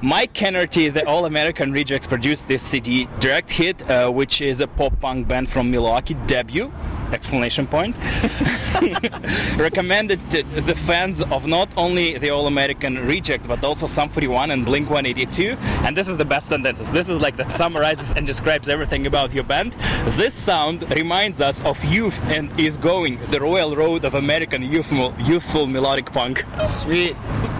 Mike 0.00 0.32
Kennerty, 0.32 0.88
the 0.88 1.06
All 1.06 1.26
American 1.26 1.72
Rejects, 1.72 2.06
produced 2.06 2.48
this 2.48 2.62
CD, 2.62 3.08
Direct 3.20 3.50
Hit, 3.50 3.88
uh, 3.90 4.10
which 4.10 4.40
is 4.40 4.60
a 4.60 4.66
pop 4.66 4.98
punk 5.00 5.28
band 5.28 5.48
from 5.48 5.70
Milwaukee 5.70 6.14
debut. 6.26 6.72
Exclamation 7.12 7.66
point. 7.66 7.94
Recommended 9.58 10.18
to 10.30 10.42
the 10.42 10.74
fans 10.74 11.22
of 11.24 11.46
not 11.46 11.68
only 11.76 12.18
the 12.18 12.30
All 12.30 12.46
American 12.46 13.06
Rejects, 13.06 13.46
but 13.46 13.62
also 13.62 13.86
Sum 13.86 14.08
41 14.08 14.50
and 14.50 14.64
Blink 14.64 14.88
182. 14.88 15.56
And 15.84 15.96
this 15.96 16.08
is 16.08 16.16
the 16.16 16.24
best 16.24 16.48
sentences. 16.48 16.90
This 16.90 17.08
is 17.08 17.20
like 17.20 17.36
that 17.36 17.50
summarizes 17.50 18.12
and 18.12 18.26
describes 18.26 18.68
everything 18.68 19.06
about 19.06 19.32
your 19.34 19.44
band. 19.44 19.72
This 20.16 20.34
sound 20.34 20.90
reminds 20.96 21.40
us 21.40 21.62
of 21.64 21.82
youth 21.84 22.20
and 22.30 22.50
is 22.58 22.76
going 22.76 23.18
the 23.30 23.40
royal 23.40 23.76
road 23.76 24.04
of 24.04 24.14
American 24.14 24.62
youthful, 24.62 25.14
youthful 25.20 25.66
melodic 25.66 26.10
punk. 26.12 26.44
Sweet. 26.66 27.16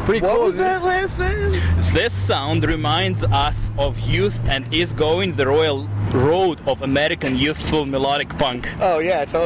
Pretty 0.07 0.21
What 0.27 0.35
cool. 0.37 0.47
was 0.47 0.57
that 0.57 0.83
last 0.83 1.17
sentence? 1.19 1.93
This 1.93 2.13
sound 2.13 2.65
reminds 2.65 3.23
us 3.25 3.71
of 3.79 4.01
youth 4.01 4.41
and 4.49 4.73
is 4.75 4.93
going 4.93 5.37
the 5.37 5.47
royal 5.47 5.87
road 6.13 6.61
of 6.67 6.83
American 6.83 7.37
youthful 7.37 7.87
melodic 7.87 8.29
punk. 8.37 8.69
Oh 8.81 8.99
yeah, 8.99 9.25
totally. 9.25 9.42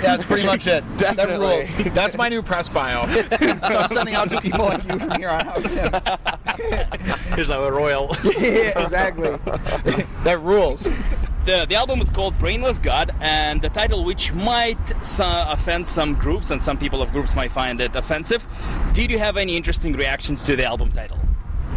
That's 0.00 0.24
pretty 0.24 0.46
much 0.46 0.66
it. 0.66 0.84
That 0.96 1.28
rules. 1.28 1.68
That's 1.94 2.16
my 2.16 2.28
new 2.28 2.42
press 2.42 2.68
bio. 2.68 3.06
so 3.08 3.28
I'm 3.40 3.88
sending 3.88 4.14
out 4.14 4.28
to 4.30 4.40
people 4.40 4.64
like 4.64 4.84
you 4.84 4.98
from 4.98 5.10
here 5.12 5.28
on 5.28 5.46
out. 5.46 5.64
Tim. 5.64 5.92
Here's 7.34 7.50
our 7.50 7.72
royal. 7.72 8.14
yeah, 8.38 8.78
exactly. 8.80 9.36
that 10.24 10.40
rules. 10.42 10.88
The, 11.44 11.64
the 11.68 11.76
album 11.76 12.00
is 12.00 12.10
called 12.10 12.36
Brainless 12.38 12.78
God, 12.78 13.14
and 13.20 13.62
the 13.62 13.68
title, 13.68 14.04
which 14.04 14.32
might 14.32 15.04
so- 15.04 15.44
offend 15.48 15.86
some 15.86 16.14
groups, 16.14 16.50
and 16.50 16.60
some 16.60 16.76
people 16.76 17.00
of 17.00 17.12
groups 17.12 17.36
might 17.36 17.52
find 17.52 17.80
it 17.80 17.94
offensive. 17.94 18.44
Did 18.92 19.10
you 19.10 19.18
have 19.18 19.36
any 19.36 19.56
interesting 19.56 19.92
reactions 19.92 20.44
to 20.46 20.56
the 20.56 20.64
album 20.64 20.90
title? 20.90 21.18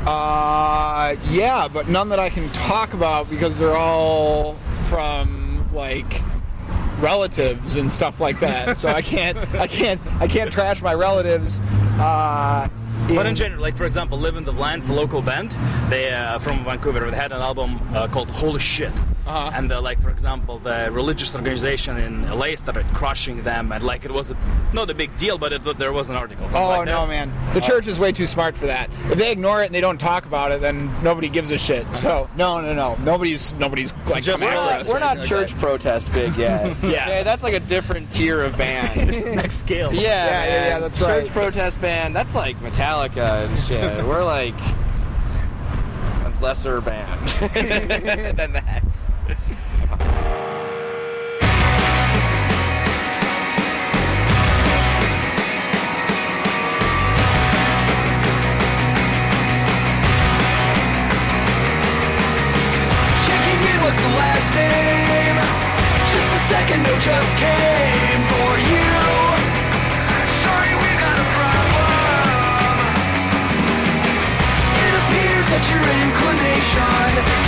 Uh, 0.08 1.16
yeah, 1.30 1.68
but 1.68 1.88
none 1.88 2.10
that 2.10 2.20
I 2.20 2.30
can 2.30 2.50
talk 2.52 2.94
about 2.94 3.30
because 3.30 3.60
they're 3.60 3.76
all 3.76 4.56
from 4.86 5.70
like 5.74 6.22
relatives 7.00 7.76
and 7.76 7.92
stuff 7.92 8.20
like 8.20 8.40
that. 8.40 8.78
so 8.78 8.90
I 8.90 9.02
can't, 9.02 9.38
I 9.56 9.68
can't, 9.68 10.00
I 10.20 10.28
can't 10.28 10.52
trash 10.52 10.82
my 10.82 10.94
relatives. 10.94 11.60
Uh, 12.00 12.68
But 13.08 13.26
in 13.26 13.36
general, 13.36 13.62
like 13.62 13.76
for 13.76 13.86
example, 13.86 14.18
Living 14.20 14.46
with 14.46 14.56
Lions, 14.58 14.88
the 14.88 14.94
local 14.94 15.22
band, 15.22 15.56
they 15.90 16.12
uh, 16.14 16.38
from 16.40 16.64
Vancouver, 16.64 17.10
they 17.10 17.16
had 17.18 17.32
an 17.32 17.42
album 17.42 17.80
uh, 17.96 18.08
called 18.08 18.30
Holy 18.30 18.60
Shit. 18.60 18.92
Uh-huh. 19.30 19.52
and 19.54 19.72
uh, 19.72 19.80
like 19.82 20.02
for 20.02 20.10
example, 20.10 20.58
the 20.60 20.90
religious 20.92 21.36
organization 21.36 21.98
in 21.98 22.28
LA 22.28 22.56
started 22.56 22.86
crushing 22.88 23.44
them, 23.44 23.72
and 23.72 23.84
like 23.84 24.04
it 24.06 24.12
was 24.12 24.32
a, 24.32 24.38
not 24.74 24.90
a 24.90 24.94
big 24.94 25.16
deal, 25.18 25.38
but 25.38 25.54
it, 25.54 25.78
there 25.78 25.94
was 25.94 26.10
an 26.10 26.16
article. 26.16 26.46
Oh 26.56 26.68
like 26.70 26.86
no, 26.86 27.06
that. 27.06 27.10
man! 27.10 27.54
The 27.54 27.62
church 27.62 27.88
is 27.88 28.00
way 28.00 28.12
too 28.12 28.26
smart 28.26 28.58
for 28.58 28.66
that. 28.68 28.90
If 29.12 29.18
they 29.20 29.32
ignore 29.32 29.62
it 29.62 29.68
and 29.68 29.76
they 29.76 29.82
don't 29.82 30.00
talk 30.00 30.26
about 30.26 30.52
it, 30.52 30.62
then 30.62 30.90
nobody 31.04 31.30
gives 31.30 31.52
a 31.52 31.58
shit. 31.58 31.94
So 31.94 32.30
no, 32.36 32.60
no, 32.62 32.74
no. 32.74 32.96
Nobody's 33.04 33.52
nobody's 33.54 33.94
like 34.12 34.24
just- 34.24 34.44
We're 34.44 34.50
after 34.50 34.86
not, 34.86 34.94
we're 34.94 35.00
not 35.00 35.18
anything 35.18 35.30
church 35.30 35.52
that. 35.54 35.60
protest 35.60 36.12
big 36.14 36.36
yet. 36.36 36.76
Yeah. 36.90 37.04
Okay, 37.06 37.24
that's 37.24 37.44
like 37.44 37.54
a 37.54 37.60
different 37.60 38.12
tier 38.12 38.42
of 38.42 38.58
band. 38.58 39.10
Next 39.36 39.58
scale. 39.60 39.94
Yeah, 39.94 40.02
Yeah, 40.02 40.46
yeah, 40.46 40.68
yeah, 40.68 40.80
that's 40.80 40.98
Church 40.98 41.26
right. 41.26 41.32
protest 41.32 41.80
band. 41.82 42.16
That's 42.16 42.34
like 42.34 42.58
Metallica 42.62 43.46
and 43.48 43.60
shit. 43.60 44.06
We're 44.06 44.24
like 44.24 44.56
a 44.56 44.89
lesser 46.42 46.82
band 46.82 47.28
than 48.38 48.54
that. 48.54 48.84
What's 63.90 64.02
the 64.04 64.10
last 64.10 64.54
name? 64.54 65.36
Just 66.06 66.36
a 66.36 66.40
second, 66.48 66.84
no, 66.84 67.00
just 67.00 67.36
came 67.38 68.39
inclination 76.78 77.39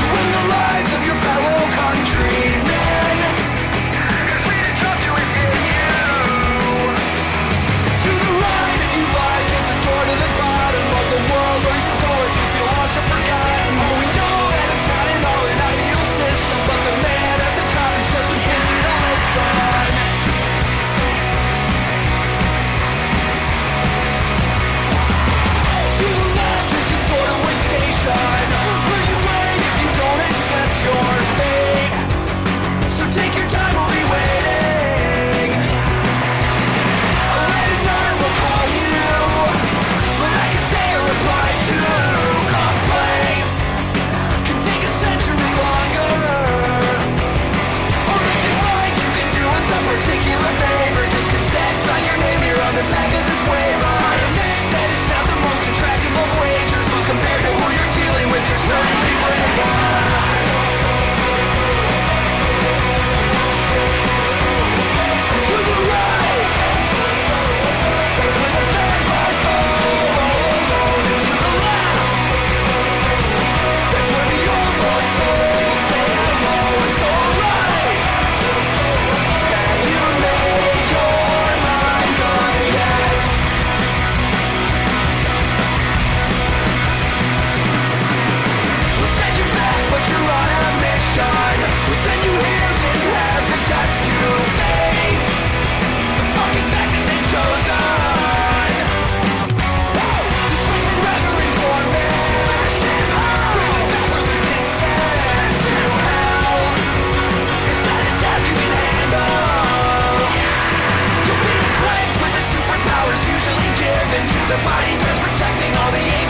the 114.52 114.58
bodyguards 114.66 115.20
protecting 115.22 115.74
all 115.78 115.92
the 115.92 116.21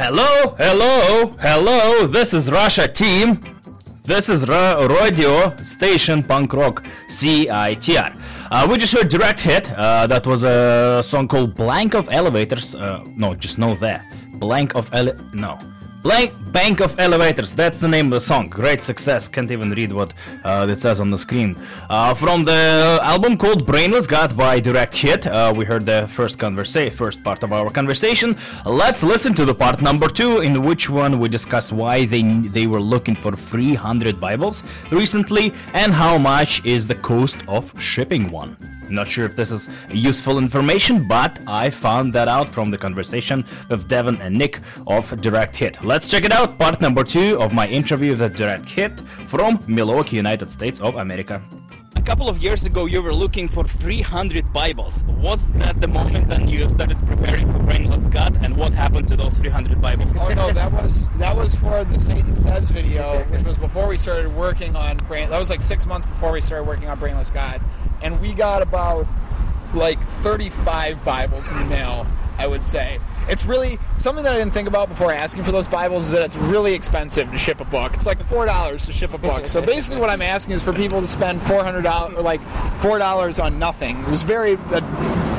Hello, 0.00 0.54
hello, 0.58 1.26
hello. 1.40 2.06
This 2.06 2.32
is 2.32 2.48
Russia 2.52 2.86
team. 2.86 3.40
This 4.04 4.28
is 4.28 4.48
Ra- 4.48 4.86
radio 4.86 5.56
station 5.56 6.22
punk 6.22 6.52
rock 6.52 6.84
CITR. 7.08 8.16
Uh, 8.48 8.68
we 8.70 8.78
just 8.78 8.92
heard 8.92 9.08
direct 9.08 9.40
hit. 9.40 9.68
Uh, 9.72 10.06
that 10.06 10.24
was 10.24 10.44
a 10.44 11.02
song 11.02 11.26
called 11.26 11.56
Blank 11.56 11.94
of 11.94 12.08
Elevators. 12.12 12.76
Uh, 12.76 13.04
no, 13.16 13.34
just 13.34 13.58
no 13.58 13.74
there. 13.74 14.04
Blank 14.34 14.76
of 14.76 14.88
ele 14.94 15.14
no. 15.32 15.58
Blank 16.02 16.52
Bank 16.52 16.80
of 16.80 16.98
Elevators. 16.98 17.54
That's 17.54 17.78
the 17.78 17.88
name 17.88 18.06
of 18.06 18.12
the 18.12 18.20
song. 18.20 18.48
Great 18.48 18.82
success. 18.82 19.26
Can't 19.26 19.50
even 19.50 19.70
read 19.70 19.92
what 19.92 20.14
uh, 20.44 20.66
it 20.70 20.78
says 20.78 21.00
on 21.00 21.10
the 21.10 21.18
screen. 21.18 21.56
Uh, 21.90 22.14
from 22.14 22.44
the 22.44 23.00
album 23.02 23.36
called 23.36 23.66
Brainless 23.66 24.06
God 24.06 24.36
by 24.36 24.60
Direct 24.60 24.96
Hit. 24.96 25.26
Uh, 25.26 25.52
we 25.56 25.64
heard 25.64 25.84
the 25.84 26.06
first 26.08 26.38
conversa- 26.38 26.92
first 26.92 27.22
part 27.24 27.42
of 27.42 27.52
our 27.52 27.68
conversation. 27.68 28.36
Let's 28.64 29.02
listen 29.02 29.34
to 29.34 29.44
the 29.44 29.54
part 29.54 29.82
number 29.82 30.08
two, 30.08 30.40
in 30.40 30.62
which 30.62 30.88
one 30.88 31.18
we 31.18 31.28
discussed 31.28 31.72
why 31.72 32.06
they 32.06 32.22
they 32.22 32.66
were 32.66 32.80
looking 32.80 33.16
for 33.16 33.32
300 33.32 34.20
Bibles 34.20 34.62
recently 34.92 35.52
and 35.74 35.92
how 35.92 36.16
much 36.16 36.64
is 36.64 36.86
the 36.86 36.94
cost 36.94 37.38
of 37.48 37.72
shipping 37.80 38.30
one. 38.30 38.77
Not 38.90 39.08
sure 39.08 39.24
if 39.24 39.36
this 39.36 39.52
is 39.52 39.68
useful 39.90 40.38
information, 40.38 41.06
but 41.06 41.40
I 41.46 41.70
found 41.70 42.12
that 42.14 42.28
out 42.28 42.48
from 42.48 42.70
the 42.70 42.78
conversation 42.78 43.44
with 43.68 43.88
Devon 43.88 44.20
and 44.20 44.36
Nick 44.36 44.60
of 44.86 45.20
Direct 45.20 45.56
Hit. 45.56 45.82
Let's 45.84 46.10
check 46.10 46.24
it 46.24 46.32
out. 46.32 46.58
Part 46.58 46.80
number 46.80 47.04
two 47.04 47.40
of 47.40 47.52
my 47.52 47.66
interview 47.68 48.16
with 48.16 48.36
Direct 48.36 48.68
Hit 48.68 49.00
from 49.00 49.60
Milwaukee, 49.66 50.16
United 50.16 50.50
States 50.50 50.80
of 50.80 50.96
America. 50.96 51.42
A 51.96 52.02
couple 52.02 52.28
of 52.28 52.38
years 52.38 52.64
ago 52.64 52.86
you 52.86 53.02
were 53.02 53.12
looking 53.12 53.48
for 53.48 53.64
300 53.64 54.50
Bibles. 54.52 55.04
Was 55.20 55.48
that 55.58 55.80
the 55.80 55.88
moment 55.88 56.28
when 56.28 56.48
you 56.48 56.66
started 56.68 56.98
preparing 57.04 57.50
for 57.52 57.58
Brainless 57.58 58.06
God? 58.06 58.38
And 58.42 58.56
what 58.56 58.72
happened 58.72 59.08
to 59.08 59.16
those 59.16 59.36
300 59.36 59.82
Bibles? 59.82 60.16
Oh 60.18 60.28
no, 60.28 60.52
that 60.52 60.72
was 60.72 61.06
that 61.18 61.36
was 61.36 61.54
for 61.56 61.84
the 61.84 61.98
Satan 61.98 62.34
Says 62.34 62.70
video, 62.70 63.24
which 63.24 63.42
was 63.42 63.58
before 63.58 63.88
we 63.88 63.98
started 63.98 64.34
working 64.34 64.74
on 64.76 64.96
Brain. 65.08 65.28
That 65.28 65.38
was 65.38 65.50
like 65.50 65.60
six 65.60 65.84
months 65.86 66.06
before 66.06 66.32
we 66.32 66.40
started 66.40 66.66
working 66.66 66.88
on 66.88 66.98
Brainless 66.98 67.30
God, 67.30 67.60
and 68.02 68.20
we 68.20 68.32
got 68.32 68.62
about 68.62 69.06
like 69.74 70.00
35 70.22 71.04
Bibles 71.04 71.50
in 71.50 71.58
the 71.58 71.64
mail. 71.66 72.06
I 72.38 72.46
would 72.46 72.64
say 72.64 73.00
it's 73.28 73.44
really 73.44 73.78
something 73.98 74.24
that 74.24 74.34
I 74.34 74.38
didn't 74.38 74.52
think 74.54 74.68
about 74.68 74.88
before 74.88 75.12
asking 75.12 75.44
for 75.44 75.52
those 75.52 75.68
Bibles 75.68 76.06
is 76.06 76.10
that 76.12 76.22
it's 76.22 76.36
really 76.36 76.74
expensive 76.74 77.30
to 77.30 77.38
ship 77.38 77.60
a 77.60 77.64
book. 77.64 77.94
It's 77.94 78.06
like 78.06 78.22
four 78.24 78.46
dollars 78.46 78.86
to 78.86 78.92
ship 78.92 79.14
a 79.14 79.18
book. 79.18 79.46
So 79.46 79.60
basically, 79.64 80.00
what 80.00 80.10
I'm 80.10 80.22
asking 80.22 80.54
is 80.54 80.62
for 80.62 80.72
people 80.72 81.00
to 81.00 81.08
spend 81.08 81.42
four 81.42 81.62
hundred 81.62 81.82
dollars 81.82 82.14
or 82.14 82.22
like 82.22 82.40
four 82.80 82.98
dollars 82.98 83.38
on 83.38 83.58
nothing. 83.58 83.98
It 84.00 84.10
was 84.10 84.22
very 84.22 84.54
a 84.54 84.80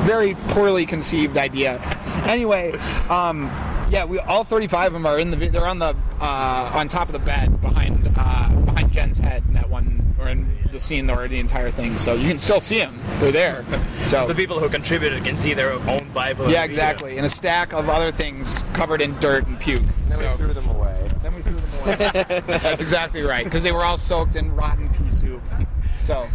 very 0.04 0.34
poorly 0.48 0.86
conceived 0.86 1.36
idea. 1.36 1.78
Anyway, 2.26 2.72
um, 3.08 3.44
yeah, 3.90 4.04
we 4.04 4.18
all 4.18 4.44
35 4.44 4.88
of 4.88 4.92
them 4.94 5.06
are 5.06 5.18
in 5.18 5.30
the. 5.30 5.36
They're 5.36 5.66
on 5.66 5.78
the 5.78 5.96
uh, 6.20 6.72
on 6.74 6.88
top 6.88 7.08
of 7.08 7.12
the 7.12 7.18
bed 7.18 7.60
behind 7.60 8.12
uh, 8.16 8.48
behind 8.64 8.92
Jen's 8.92 9.18
head 9.18 9.44
in 9.48 9.54
that 9.54 9.68
one 9.68 10.14
or 10.20 10.28
in 10.28 10.46
the 10.70 10.78
scene 10.80 11.08
or 11.10 11.26
the 11.28 11.38
entire 11.40 11.70
thing. 11.70 11.98
So 11.98 12.14
you 12.14 12.28
can 12.28 12.38
still 12.38 12.60
see 12.60 12.78
them. 12.78 13.00
They're 13.18 13.32
there. 13.32 13.64
So 14.10 14.26
the 14.26 14.34
people 14.34 14.58
who 14.58 14.68
contributed 14.68 15.22
can 15.22 15.36
see 15.36 15.54
their 15.54 15.72
own 15.72 16.08
Bible. 16.12 16.50
yeah, 16.50 16.64
exactly. 16.64 17.16
And 17.16 17.24
a 17.24 17.30
stack 17.30 17.72
of 17.72 17.79
other 17.88 18.12
things 18.12 18.62
covered 18.72 19.00
in 19.00 19.18
dirt 19.20 19.46
and 19.46 19.58
puke. 19.58 19.82
Then 20.08 20.18
so 20.18 20.30
we 20.32 20.36
threw 20.36 20.52
them 20.52 20.68
away. 20.68 21.10
then 21.22 21.34
we 21.34 21.42
threw 21.42 21.54
them 21.54 21.80
away. 21.82 22.42
That's 22.46 22.80
exactly 22.80 23.22
right 23.22 23.44
because 23.44 23.62
they 23.62 23.72
were 23.72 23.84
all 23.84 23.98
soaked 23.98 24.36
in 24.36 24.54
rotten 24.54 24.88
pea 24.90 25.10
soup. 25.10 25.42
So 26.00 26.26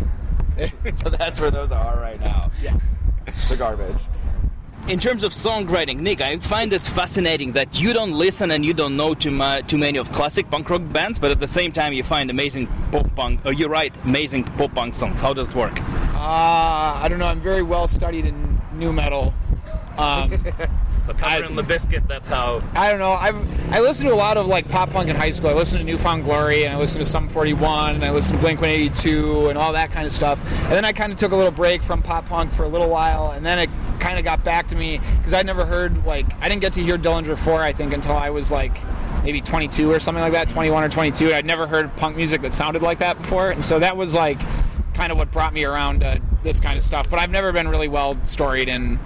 so 0.94 1.10
that's 1.10 1.42
where 1.42 1.52
those 1.52 1.72
are 1.72 2.00
right 2.00 2.20
now. 2.20 2.52
yeah. 2.62 2.78
The 3.50 3.58
garbage. 3.58 4.02
In 4.88 5.00
terms 5.00 5.24
of 5.24 5.32
songwriting, 5.32 5.98
Nick, 5.98 6.22
I 6.22 6.38
find 6.38 6.72
it 6.72 6.86
fascinating 6.86 7.54
that 7.54 7.82
you 7.82 7.92
don't 7.92 8.12
listen 8.12 8.52
and 8.52 8.64
you 8.64 8.72
don't 8.72 8.96
know 8.96 9.16
too, 9.16 9.32
mu- 9.32 9.64
too 9.64 9.80
many 9.80 9.98
of 9.98 10.12
classic 10.12 10.48
punk 10.52 10.70
rock 10.70 10.82
bands, 10.94 11.18
but 11.18 11.32
at 11.32 11.40
the 11.40 11.48
same 11.48 11.72
time 11.72 11.92
you 11.92 12.04
find 12.04 12.30
amazing 12.30 12.68
pop 12.92 13.14
punk. 13.16 13.44
Or 13.46 13.52
you 13.52 13.68
write 13.68 13.98
amazing 14.04 14.44
pop 14.44 14.76
punk 14.76 14.94
songs. 14.94 15.22
How 15.22 15.34
does 15.34 15.50
it 15.50 15.56
work? 15.56 15.82
Uh, 16.14 17.00
I 17.02 17.08
don't 17.10 17.18
know. 17.18 17.26
I'm 17.26 17.42
very 17.42 17.64
well 17.64 17.88
studied 17.88 18.28
in 18.28 18.62
new 18.74 18.94
metal. 18.94 19.34
Um, 19.98 20.46
So 21.06 21.16
I- 21.22 21.42
the 21.42 21.62
biscuit. 21.62 22.08
That's 22.08 22.28
how. 22.28 22.64
I 22.76 22.90
don't 22.90 23.00
know. 23.00 23.12
I've 23.12 23.36
I 23.72 23.80
listened 23.80 24.10
to 24.10 24.16
a 24.16 24.18
lot 24.18 24.38
of 24.38 24.48
like 24.48 24.68
pop 24.70 24.90
punk 24.90 25.10
in 25.10 25.16
high 25.16 25.32
school. 25.32 25.50
I 25.50 25.54
listened 25.54 25.80
to 25.80 25.86
Newfound 25.86 26.24
Glory 26.24 26.66
and 26.66 26.74
I 26.74 26.78
listened 26.78 27.06
to 27.06 27.10
Sum 27.10 27.30
41 27.30 27.96
and 27.96 28.04
I 28.04 28.12
listened 28.12 28.40
to 28.40 28.44
Blink 28.44 28.60
182 28.62 29.50
and 29.50 29.58
all 29.58 29.74
that 29.74 29.92
kind 29.92 30.08
of 30.08 30.14
stuff. 30.14 30.40
And 30.64 30.72
then 30.72 30.84
I 30.86 30.94
kind 30.94 31.14
of 31.14 31.20
took 31.20 31.32
a 31.32 31.36
little 31.36 31.52
break 31.52 31.84
from 31.84 32.02
pop 32.02 32.26
punk 32.26 32.54
for 32.54 32.64
a 32.64 32.68
little 32.68 32.90
while 32.90 33.32
and 33.32 33.46
then 33.46 33.60
it 33.60 33.70
kind 34.00 34.18
of 34.18 34.26
got 34.26 34.44
back 34.44 34.68
to 34.70 34.76
me 34.76 35.00
because 35.18 35.34
I'd 35.34 35.46
never 35.46 35.66
heard 35.66 36.06
like 36.06 36.26
I 36.42 36.50
didn't 36.50 36.62
get 36.62 36.74
to 36.74 36.82
hear 36.84 36.98
Dillinger 36.98 37.38
4 37.38 37.62
I 37.62 37.72
think 37.74 37.94
until 37.94 38.16
I 38.16 38.30
was 38.32 38.52
like 38.52 38.78
maybe 39.24 39.42
22 39.42 39.92
or 39.92 40.00
something 40.00 40.22
like 40.22 40.34
that, 40.34 40.48
21 40.50 40.84
or 40.84 40.90
22. 40.90 41.34
I'd 41.34 41.46
never 41.46 41.66
heard 41.66 41.96
punk 41.98 42.16
music 42.16 42.42
that 42.44 42.54
sounded 42.54 42.84
like 42.84 43.00
that 43.00 43.20
before, 43.20 43.50
and 43.50 43.66
so 43.66 43.80
that 43.80 43.98
was 43.98 44.14
like 44.14 44.40
kind 44.94 45.12
of 45.12 45.18
what 45.18 45.32
brought 45.32 45.52
me 45.54 45.66
around 45.66 46.02
to 46.02 46.22
this 46.44 46.60
kind 46.60 46.78
of 46.78 46.84
stuff. 46.84 47.10
But 47.10 47.18
I've 47.20 47.32
never 47.32 47.52
been 47.52 47.68
really 47.68 47.88
well 47.88 48.16
storied 48.24 48.70
in 48.70 49.00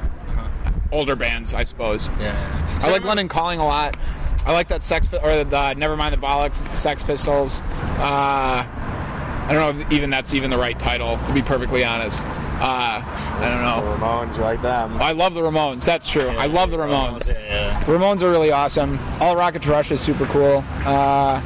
older 0.91 1.15
bands, 1.15 1.54
I 1.54 1.63
suppose. 1.63 2.10
Yeah. 2.19 2.80
I 2.84 2.91
like 2.91 3.04
London 3.04 3.28
Calling 3.28 3.60
a 3.60 3.65
lot. 3.65 3.97
I 4.45 4.54
like 4.54 4.67
that 4.69 4.82
Sex 4.82 5.08
Pi- 5.08 5.17
or 5.17 5.43
the 5.43 5.45
Nevermind 5.45 6.12
the 6.12 6.17
Bollocks. 6.17 6.60
It's 6.62 6.62
the 6.62 6.69
Sex 6.69 7.04
Pistols. 7.04 7.62
Uh, 7.99 8.65
I 8.65 9.47
don't 9.52 9.75
know 9.78 9.82
if 9.82 9.91
even 9.91 10.10
that's 10.10 10.34
even 10.34 10.49
the 10.49 10.58
right 10.58 10.80
title, 10.80 11.17
to 11.25 11.34
be 11.34 11.41
perfectly 11.41 11.84
honest. 11.84 12.25
Uh, 12.25 13.02
I 13.02 13.49
don't 13.49 13.62
know. 13.63 13.91
The. 13.93 13.97
Ramones, 14.06 14.36
you 14.38 14.43
like 14.43 14.62
them? 14.62 15.02
I 15.02 15.12
love 15.13 15.34
the 15.34 15.41
Ramones. 15.41 15.86
That's 15.86 16.10
true. 16.10 16.28
I 16.30 16.47
love 16.47 16.71
the 16.71 16.78
Ramones. 16.78 17.30
Yeah. 17.30 17.80
The 17.86 17.91
Ramones 17.91 18.21
are 18.21 18.30
really 18.30 18.52
awesome. 18.52 18.99
All 19.19 19.36
Rocket 19.36 19.62
to 19.63 19.71
Russia 19.71 19.93
is 19.95 20.02
super 20.02 20.25
cool. 20.28 20.63
Uh, 20.86 21.41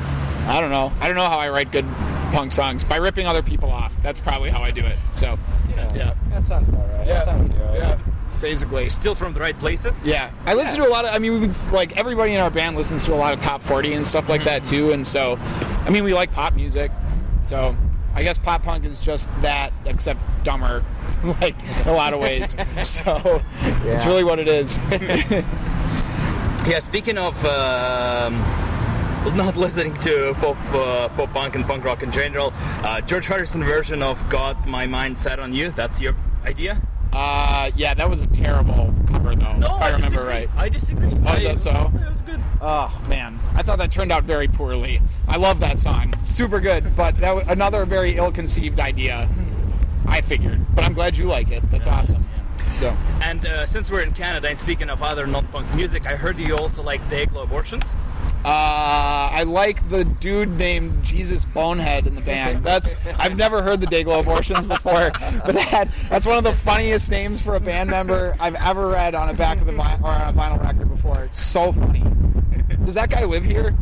I 0.48 0.58
don't 0.60 0.72
know. 0.72 0.92
I 1.00 1.08
don't 1.08 1.16
know 1.16 1.30
how 1.30 1.38
I 1.38 1.50
write 1.50 1.72
good 1.72 1.86
punk 2.32 2.52
songs 2.52 2.84
by 2.84 2.98
ripping 2.98 3.28
other 3.28 3.44
people 3.44 3.72
off. 3.72 3.94
That's 4.02 4.20
probably 4.20 4.50
how 4.50 4.62
I 4.64 4.72
do 4.72 4.84
it. 4.86 4.98
So 5.12 5.38
Yeah. 5.70 6.16
That 6.30 6.46
sounds 6.46 6.68
about 6.68 6.90
right. 6.90 7.08
That's 7.08 7.26
how 7.28 7.38
we 7.38 7.48
do 7.48 7.56
it. 7.56 8.02
Basically. 8.44 8.90
Still 8.90 9.16
from 9.16 9.34
the 9.34 9.40
right 9.40 9.58
places. 9.58 10.04
Yeah, 10.04 10.30
I 10.46 10.54
listen 10.54 10.80
to 10.82 10.88
a 10.88 10.92
lot 10.92 11.06
of. 11.06 11.16
I 11.16 11.18
mean, 11.18 11.42
we, 11.42 11.48
like 11.72 11.98
everybody 11.98 12.34
in 12.34 12.40
our 12.40 12.52
band 12.52 12.76
listens 12.76 13.06
to 13.06 13.14
a 13.14 13.16
lot 13.16 13.34
of 13.34 13.40
top 13.40 13.64
forty 13.64 13.94
and 13.94 14.06
stuff 14.06 14.30
like 14.30 14.44
that 14.44 14.64
too. 14.64 14.92
And 14.92 15.08
so, 15.08 15.38
I 15.86 15.90
mean, 15.90 16.04
we 16.04 16.14
like 16.14 16.32
pop 16.32 16.54
music. 16.54 16.92
So, 17.42 17.76
I 18.14 18.22
guess 18.22 18.38
pop 18.38 18.62
punk 18.62 18.86
is 18.86 19.00
just 19.00 19.28
that, 19.42 19.72
except 19.86 20.22
dumber, 20.44 20.84
like 21.42 21.60
in 21.64 21.88
a 21.88 21.94
lot 21.94 22.14
of 22.14 22.20
ways. 22.20 22.56
So, 22.84 23.42
it's 23.86 24.06
really 24.06 24.24
what 24.24 24.38
it 24.38 24.48
is. 24.48 24.78
Yeah, 26.66 26.80
speaking 26.80 27.18
of 27.18 27.36
um, 27.44 28.36
not 29.36 29.58
listening 29.58 30.00
to 30.00 30.34
pop, 30.36 30.56
uh, 30.74 31.10
pop 31.10 31.34
punk 31.34 31.56
and 31.58 31.66
punk 31.66 31.84
rock 31.84 32.04
in 32.04 32.10
general, 32.10 32.54
uh, 32.56 33.02
George 33.02 33.28
Harrison 33.28 33.66
version 33.66 34.02
of 34.02 34.18
"Got 34.30 34.66
My 34.66 34.88
Mind 34.88 35.18
Set 35.18 35.42
on 35.42 35.52
You." 35.54 35.72
That's 35.72 36.00
your 36.00 36.16
idea? 36.46 36.82
Uh, 37.16 37.70
yeah, 37.76 37.94
that 37.94 38.10
was 38.10 38.22
a 38.22 38.28
terrible 38.28 38.94
cover 39.08 39.36
though, 39.36 39.56
if 39.58 39.66
I, 39.66 39.88
remember 39.92 40.08
disagree. 40.08 40.26
right. 40.26 40.50
I 40.58 40.68
disagree. 40.70 41.12
Oh, 41.28 41.34
is 41.34 41.44
that 41.44 41.62
so? 41.62 41.92
It 41.94 42.10
was 42.10 42.22
good. 42.24 42.42
Oh 42.60 43.02
man, 43.08 43.40
I 43.54 43.62
thought 43.62 43.78
that 43.78 43.92
turned 43.92 44.12
out 44.12 44.24
very 44.24 44.48
poorly. 44.48 45.00
I 45.28 45.38
love 45.38 45.60
that 45.60 45.78
song, 45.78 46.14
super 46.24 46.60
good, 46.60 46.96
but 46.96 47.16
that 47.18 47.36
was 47.36 47.48
another 47.48 47.86
very 47.86 48.16
ill-conceived 48.16 48.80
idea. 48.80 49.30
I 50.08 50.22
figured, 50.22 50.66
but 50.76 50.84
I'm 50.84 50.94
glad 50.94 51.16
you 51.16 51.26
like 51.26 51.52
it. 51.52 51.70
That's 51.70 51.88
awesome. 51.88 52.26
So. 52.78 52.96
And 53.22 53.46
uh, 53.46 53.66
since 53.66 53.92
we're 53.92 54.02
in 54.02 54.14
Canada, 54.14 54.50
and 54.50 54.60
speaking 54.60 54.90
of 54.90 55.04
other 55.04 55.28
non-punk 55.28 55.74
music, 55.76 56.08
I 56.08 56.16
heard 56.16 56.40
you 56.40 56.58
also 56.58 56.82
like 56.82 57.02
Dayglo 57.10 57.44
Abortions. 57.44 57.92
Uh, 58.46 59.30
I 59.32 59.44
like 59.44 59.88
the 59.90 60.04
dude 60.04 60.50
named 60.50 61.04
Jesus 61.04 61.46
Bonehead 61.46 62.08
in 62.08 62.16
the 62.16 62.22
band. 62.22 62.64
That's 62.64 62.96
I've 63.18 63.38
never 63.38 63.64
heard 63.64 63.80
the 63.80 63.88
Dayglo 63.88 64.20
Abortions 64.20 64.66
before, 64.66 65.12
but 65.46 65.56
that 65.56 65.90
that's 66.10 66.26
one 66.26 66.38
of 66.38 66.44
the 66.44 66.54
funniest 66.54 67.10
names 67.10 67.42
for 67.42 67.56
a 67.56 67.60
band 67.60 67.90
member 67.90 68.36
I've 68.40 68.56
ever 68.56 68.90
read 68.90 69.16
on 69.16 69.30
a 69.30 69.34
back 69.34 69.60
of 69.60 69.66
the 69.66 69.72
vi- 69.72 70.00
or 70.04 70.10
on 70.10 70.34
a 70.36 70.38
vinyl 70.38 70.62
record 70.62 70.90
before. 70.90 71.24
It's 71.24 71.42
so 71.42 71.72
funny. 71.72 72.04
Does 72.84 72.96
that 72.96 73.10
guy 73.10 73.24
live 73.24 73.46
here? 73.46 73.76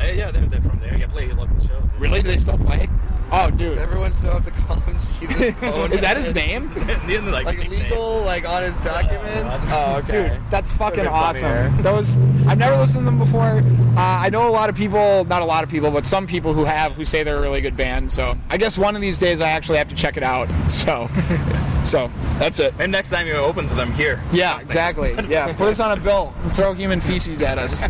Uh, 0.00 0.06
yeah, 0.06 0.30
they're, 0.30 0.46
they're 0.46 0.62
from 0.62 0.78
there. 0.80 0.96
You 0.96 1.08
play 1.08 1.30
local 1.32 1.58
shows. 1.66 1.90
Really? 1.98 2.22
Do 2.22 2.28
they 2.28 2.36
still 2.36 2.58
play? 2.58 2.88
Oh, 3.36 3.50
dude. 3.50 3.78
Everyone 3.78 4.12
still 4.12 4.32
have 4.32 4.44
to 4.44 4.50
call 4.52 4.76
him 4.80 4.96
Jesus. 5.20 5.54
Bonehead. 5.60 5.92
Is 5.92 6.00
that 6.02 6.16
his 6.16 6.34
name? 6.34 6.72
like, 7.30 7.44
Like 7.44 7.58
nickname. 7.58 7.80
illegal, 7.80 8.20
like 8.22 8.48
on 8.48 8.62
his 8.62 8.78
documents? 8.80 9.58
Oh, 9.76 9.96
okay. 10.04 10.28
Dude, 10.28 10.50
that's 10.50 10.70
fucking 10.72 11.06
awesome. 11.06 11.82
Those 11.82 12.16
I've 12.46 12.58
never 12.58 12.76
listened 12.76 13.00
to 13.00 13.04
them 13.06 13.18
before. 13.18 13.58
Uh, 13.96 14.00
I 14.00 14.28
know 14.30 14.48
a 14.48 14.50
lot 14.50 14.68
of 14.70 14.76
people, 14.76 15.24
not 15.24 15.42
a 15.42 15.44
lot 15.44 15.64
of 15.64 15.70
people, 15.70 15.90
but 15.90 16.04
some 16.06 16.26
people 16.26 16.54
who 16.54 16.64
have 16.64 16.92
who 16.92 17.04
say 17.04 17.22
they're 17.24 17.38
a 17.38 17.40
really 17.40 17.60
good 17.60 17.76
band. 17.76 18.10
So 18.10 18.36
I 18.50 18.56
guess 18.56 18.78
one 18.78 18.94
of 18.94 19.02
these 19.02 19.18
days 19.18 19.40
I 19.40 19.48
actually 19.48 19.78
have 19.78 19.88
to 19.88 19.94
check 19.96 20.16
it 20.16 20.22
out. 20.22 20.48
So, 20.70 21.08
so 21.84 22.10
that's 22.38 22.60
it. 22.60 22.72
And 22.78 22.92
next 22.92 23.08
time 23.08 23.26
you 23.26 23.34
open 23.34 23.68
to 23.68 23.74
them 23.74 23.92
here. 23.94 24.22
Yeah, 24.32 24.60
exactly. 24.60 25.14
Yeah, 25.28 25.52
put 25.54 25.68
us 25.68 25.80
on 25.80 25.96
a 25.98 26.00
bill. 26.00 26.32
Throw 26.50 26.72
human 26.72 27.00
feces 27.00 27.42
at 27.42 27.58
us. 27.58 27.80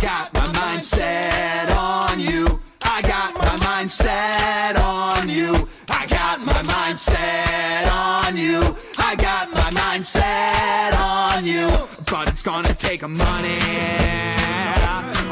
Got 0.00 0.32
my 0.34 0.52
mind 0.52 0.84
set 0.84 1.70
on 1.70 2.20
you. 2.20 2.60
I 2.82 3.02
got 3.02 3.34
my 3.34 3.56
mind 3.64 3.90
set 3.90 4.76
on 4.76 5.28
you. 5.28 5.68
I 5.88 6.06
got 6.06 6.40
my 6.40 6.62
mind 6.62 6.98
set 6.98 7.88
on 7.90 8.36
you. 8.36 8.76
I 8.98 9.16
got 9.16 9.52
my 9.52 9.70
mind 9.70 10.06
set 10.06 10.94
on 10.94 11.44
you. 11.44 11.68
But 12.10 12.28
it's 12.28 12.42
gonna 12.42 12.74
take 12.74 13.02
money. 13.08 13.58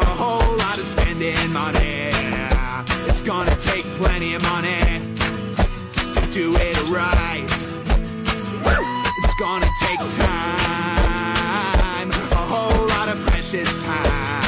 A 0.01 0.15
whole 0.23 0.57
lot 0.57 0.79
of 0.79 0.85
spending 0.85 1.53
money. 1.53 2.11
It's 3.09 3.23
gonna 3.23 3.57
take 3.57 3.85
plenty 4.01 4.35
of 4.35 4.43
money 4.43 5.01
to 6.15 6.27
do 6.31 6.57
it 6.57 6.77
right. 6.89 7.45
It's 9.25 9.37
gonna 9.39 9.71
take 9.81 10.01
time, 10.17 12.11
a 12.11 12.45
whole 12.53 12.87
lot 12.89 13.09
of 13.09 13.21
precious 13.27 13.79
time. 13.85 14.46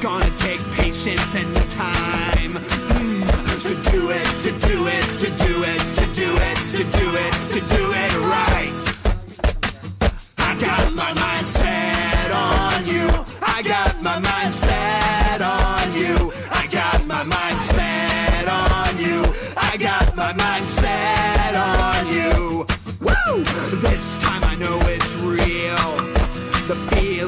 Gonna 0.00 0.34
take 0.34 0.60
patience 0.72 1.34
and 1.34 1.54
time 1.70 2.52
mm, 2.52 3.22
to 3.62 3.90
do 3.90 4.10
it, 4.10 4.24
to 4.44 4.50
do 4.66 4.86
it, 4.86 5.02
to 5.20 5.30
do 5.36 5.62
it, 5.62 5.80
to 5.98 6.06
do 6.14 6.36
it, 6.36 6.56
to 6.72 6.78
do 6.98 7.16
it, 7.16 7.32
to 7.52 7.60
do 7.76 7.92
it 7.92 8.12
right. 8.32 8.72
I 10.38 10.58
got 10.58 10.94
my 10.94 11.12
mind 11.12 11.46
set 11.46 12.30
on 12.32 12.86
you. 12.86 13.08
I 13.42 13.62
got 13.62 14.02
my 14.02 14.18
mind 14.18 14.54
set 14.54 15.42
on 15.42 15.92
you. 15.92 16.32
I 16.50 16.66
got 16.72 17.06
my 17.06 17.22
mind 17.22 17.60
set 17.60 18.48
on 18.48 18.98
you. 18.98 19.26
I 19.54 19.76
got 19.76 20.16
my 20.16 20.32
mind 20.32 20.64
set 20.64 21.54
on 21.54 22.06
you. 22.08 22.66
Woo! 23.02 23.44
This 23.82 24.16
time 24.16 24.44
I 24.44 24.54
know 24.54 24.80
it's 24.86 25.14
real. 25.16 25.76
The 26.68 26.76
feeling 26.90 27.19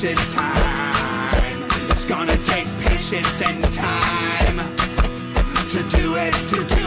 precious 0.00 0.32
time. 0.32 1.62
It's 1.90 2.06
gonna 2.06 2.36
take 2.38 2.66
patience 2.78 3.42
and 3.42 3.62
time 3.74 4.56
to 5.68 5.82
do 5.94 6.14
it, 6.14 6.32
to 6.48 6.64
do 6.74 6.79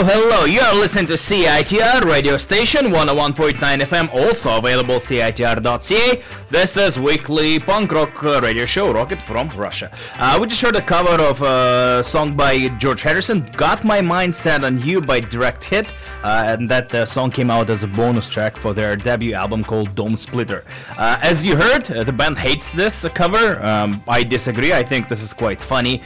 Hello, 0.00 0.12
hello, 0.14 0.30
hello. 0.30 0.44
You 0.46 0.60
are 0.60 0.74
listening 0.74 1.04
to 1.08 1.12
CITR 1.12 2.04
radio 2.06 2.38
station 2.38 2.86
101.9 2.86 3.52
FM, 3.58 4.08
also 4.14 4.56
available 4.56 4.94
CITR.ca. 4.94 6.22
This 6.50 6.76
is 6.76 6.98
weekly 6.98 7.60
punk 7.60 7.92
rock 7.92 8.24
uh, 8.24 8.40
radio 8.42 8.66
show 8.66 8.92
Rocket 8.92 9.22
from 9.22 9.50
Russia. 9.50 9.88
Uh, 10.18 10.36
we 10.40 10.48
just 10.48 10.60
heard 10.60 10.74
a 10.74 10.82
cover 10.82 11.22
of 11.22 11.40
a 11.42 12.02
song 12.02 12.36
by 12.36 12.66
George 12.76 13.02
Harrison, 13.02 13.48
Got 13.56 13.84
My 13.84 14.00
Mind 14.00 14.34
Set 14.34 14.64
on 14.64 14.82
You 14.82 15.00
by 15.00 15.20
Direct 15.20 15.62
Hit, 15.62 15.94
uh, 16.24 16.46
and 16.48 16.68
that 16.68 16.92
uh, 16.92 17.04
song 17.06 17.30
came 17.30 17.52
out 17.52 17.70
as 17.70 17.84
a 17.84 17.86
bonus 17.86 18.28
track 18.28 18.56
for 18.56 18.74
their 18.74 18.96
debut 18.96 19.32
album 19.32 19.62
called 19.62 19.94
Domesplitter. 19.94 20.64
Uh, 20.98 21.20
as 21.22 21.44
you 21.44 21.54
heard, 21.54 21.88
uh, 21.92 22.02
the 22.02 22.12
band 22.12 22.36
hates 22.36 22.70
this 22.70 23.06
cover. 23.14 23.64
Um, 23.64 24.02
I 24.08 24.24
disagree. 24.24 24.72
I 24.72 24.82
think 24.82 25.08
this 25.08 25.22
is 25.22 25.32
quite 25.32 25.62
funny 25.62 26.02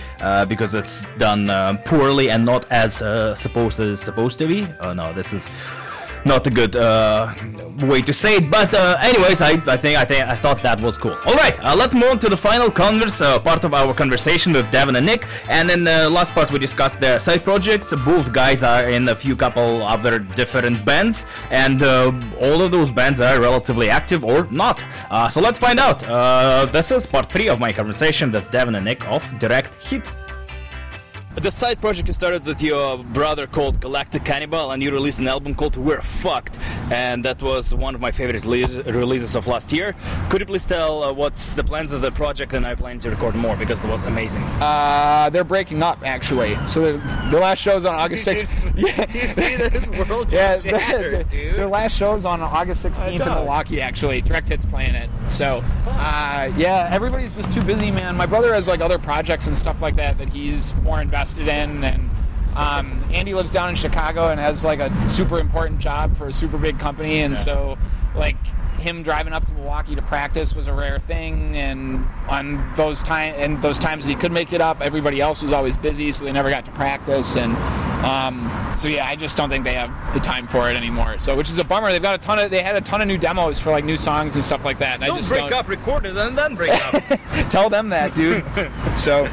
because 0.46 0.74
it's 0.74 1.06
done 1.16 1.78
poorly 1.86 2.28
and 2.28 2.44
not 2.44 2.70
as 2.70 2.96
supposed 3.38 3.80
as 3.80 3.92
it's 3.92 4.02
supposed 4.02 4.38
to 4.40 4.46
be. 4.46 4.68
Oh 4.80 4.92
no, 4.92 5.14
this 5.14 5.32
is 5.32 5.48
not 6.24 6.46
a 6.46 6.50
good 6.50 6.76
uh, 6.76 7.32
way 7.82 8.02
to 8.02 8.12
say 8.12 8.36
it. 8.36 8.50
But 8.50 8.72
uh, 8.72 8.96
anyways, 9.00 9.42
I, 9.42 9.52
I 9.66 9.76
think 9.76 9.98
I 9.98 10.04
think 10.04 10.26
I 10.26 10.34
thought 10.34 10.62
that 10.62 10.80
was 10.80 10.96
cool. 10.96 11.16
All 11.26 11.34
right, 11.34 11.58
uh, 11.64 11.74
let's 11.76 11.94
move 11.94 12.10
on 12.10 12.18
to 12.20 12.28
the 12.28 12.36
final 12.36 12.70
converse 12.70 13.20
uh, 13.20 13.38
part 13.38 13.64
of 13.64 13.74
our 13.74 13.94
conversation 13.94 14.52
with 14.52 14.70
Devon 14.70 14.96
and 14.96 15.06
Nick. 15.06 15.26
And 15.48 15.70
in 15.70 15.84
the 15.84 16.08
last 16.10 16.32
part, 16.32 16.50
we 16.50 16.58
discussed 16.58 17.00
their 17.00 17.18
side 17.18 17.44
projects. 17.44 17.94
Both 18.04 18.32
guys 18.32 18.62
are 18.62 18.88
in 18.88 19.08
a 19.08 19.16
few 19.16 19.36
couple 19.36 19.82
other 19.82 20.18
different 20.18 20.84
bands, 20.84 21.26
and 21.50 21.82
uh, 21.82 22.12
all 22.40 22.62
of 22.62 22.70
those 22.70 22.90
bands 22.90 23.20
are 23.20 23.40
relatively 23.40 23.90
active 23.90 24.24
or 24.24 24.46
not. 24.50 24.84
Uh, 25.10 25.28
so 25.28 25.40
let's 25.40 25.58
find 25.58 25.78
out. 25.78 26.02
Uh, 26.08 26.66
this 26.66 26.90
is 26.90 27.06
part 27.06 27.30
three 27.30 27.48
of 27.48 27.60
my 27.60 27.72
conversation 27.72 28.32
with 28.32 28.50
Devon 28.50 28.74
and 28.76 28.84
Nick 28.84 29.06
of 29.08 29.22
Direct 29.38 29.74
Hit. 29.82 30.02
The 31.34 31.50
side 31.50 31.80
project 31.80 32.08
you 32.08 32.14
started 32.14 32.46
with 32.46 32.62
your 32.62 32.96
brother 32.98 33.46
called 33.46 33.78
Galactic 33.80 34.24
Cannibal, 34.24 34.70
and 34.70 34.82
you 34.82 34.90
released 34.92 35.18
an 35.18 35.28
album 35.28 35.54
called 35.54 35.76
We're 35.76 36.00
Fucked, 36.00 36.56
and 36.90 37.22
that 37.24 37.42
was 37.42 37.74
one 37.74 37.94
of 37.94 38.00
my 38.00 38.12
favorite 38.12 38.44
release- 38.44 38.72
releases 38.86 39.34
of 39.34 39.46
last 39.46 39.70
year. 39.72 39.94
Could 40.30 40.40
you 40.40 40.46
please 40.46 40.64
tell 40.64 41.02
uh, 41.02 41.12
what's 41.12 41.52
the 41.52 41.62
plans 41.64 41.90
of 41.92 42.00
the 42.02 42.12
project, 42.12 42.54
and 42.54 42.64
I 42.64 42.74
plan 42.76 42.98
to 43.00 43.10
record 43.10 43.34
more 43.34 43.56
because 43.56 43.84
it 43.84 43.88
was 43.90 44.04
amazing. 44.04 44.42
Uh, 44.60 45.28
they're 45.30 45.44
breaking 45.44 45.82
up 45.82 45.98
actually. 46.04 46.56
So 46.68 46.80
the, 46.92 46.98
the 47.30 47.38
last 47.40 47.58
show's 47.58 47.84
on 47.84 47.94
August 47.94 48.26
6th. 48.28 48.72
Yeah. 48.76 49.04
You 49.12 49.26
see 49.26 49.56
this 49.56 49.88
world 50.08 50.32
Yeah, 50.32 50.54
just 50.54 50.66
shattered, 50.68 51.12
their, 51.12 51.24
dude. 51.24 51.56
their 51.56 51.66
last 51.66 51.94
show's 51.96 52.24
on 52.24 52.40
August 52.40 52.86
16th 52.86 53.12
in 53.12 53.18
dog. 53.18 53.38
Milwaukee, 53.38 53.80
actually. 53.82 54.22
Direct 54.22 54.48
Hits 54.48 54.64
playing 54.64 54.94
it. 54.94 55.10
So, 55.28 55.62
uh, 55.86 56.50
yeah, 56.56 56.88
everybody's 56.92 57.34
just 57.34 57.52
too 57.52 57.62
busy, 57.62 57.90
man. 57.90 58.14
My 58.16 58.26
brother 58.26 58.54
has 58.54 58.66
like 58.68 58.80
other 58.80 58.98
projects 58.98 59.46
and 59.46 59.56
stuff 59.56 59.82
like 59.82 59.96
that 59.96 60.16
that 60.18 60.28
he's 60.28 60.72
more 60.76 61.00
invested 61.02 61.23
in, 61.32 61.82
and 61.84 62.10
um, 62.56 63.02
Andy 63.12 63.34
lives 63.34 63.52
down 63.52 63.68
in 63.68 63.74
Chicago 63.74 64.28
and 64.28 64.38
has 64.38 64.64
like 64.64 64.78
a 64.78 65.10
super 65.10 65.38
important 65.38 65.80
job 65.80 66.16
for 66.16 66.28
a 66.28 66.32
super 66.32 66.58
big 66.58 66.78
company, 66.78 67.20
and 67.20 67.36
so 67.36 67.76
like 68.14 68.36
him 68.78 69.02
driving 69.02 69.32
up 69.32 69.46
to 69.46 69.52
Milwaukee 69.54 69.94
to 69.94 70.02
practice 70.02 70.54
was 70.54 70.66
a 70.66 70.72
rare 70.72 70.98
thing, 70.98 71.56
and 71.56 72.06
on 72.28 72.72
those 72.76 73.02
time 73.02 73.34
and 73.36 73.60
those 73.62 73.78
times 73.78 74.04
that 74.04 74.10
he 74.10 74.16
could 74.16 74.32
make 74.32 74.52
it 74.52 74.60
up, 74.60 74.80
everybody 74.80 75.20
else 75.20 75.42
was 75.42 75.52
always 75.52 75.76
busy, 75.76 76.12
so 76.12 76.24
they 76.24 76.32
never 76.32 76.50
got 76.50 76.64
to 76.66 76.70
practice, 76.72 77.34
and 77.34 77.56
um, 78.04 78.50
so 78.78 78.86
yeah, 78.86 79.06
I 79.06 79.16
just 79.16 79.36
don't 79.36 79.48
think 79.48 79.64
they 79.64 79.74
have 79.74 79.90
the 80.12 80.20
time 80.20 80.46
for 80.46 80.70
it 80.70 80.76
anymore. 80.76 81.18
So 81.18 81.34
which 81.34 81.48
is 81.50 81.58
a 81.58 81.64
bummer. 81.64 81.90
They've 81.90 82.02
got 82.02 82.14
a 82.14 82.22
ton 82.22 82.38
of 82.38 82.50
they 82.50 82.62
had 82.62 82.76
a 82.76 82.80
ton 82.80 83.00
of 83.00 83.08
new 83.08 83.18
demos 83.18 83.58
for 83.58 83.70
like 83.70 83.84
new 83.84 83.96
songs 83.96 84.34
and 84.34 84.44
stuff 84.44 84.64
like 84.64 84.78
that. 84.78 84.96
And 84.96 85.04
I 85.04 85.06
Don't 85.08 85.16
just 85.16 85.30
break 85.30 85.50
don't 85.50 85.54
up, 85.54 85.68
record 85.68 86.04
it, 86.06 86.16
and 86.16 86.36
then 86.36 86.54
break 86.54 86.72
up. 86.72 87.02
tell 87.50 87.70
them 87.70 87.88
that, 87.88 88.14
dude. 88.14 88.44
so 88.96 89.24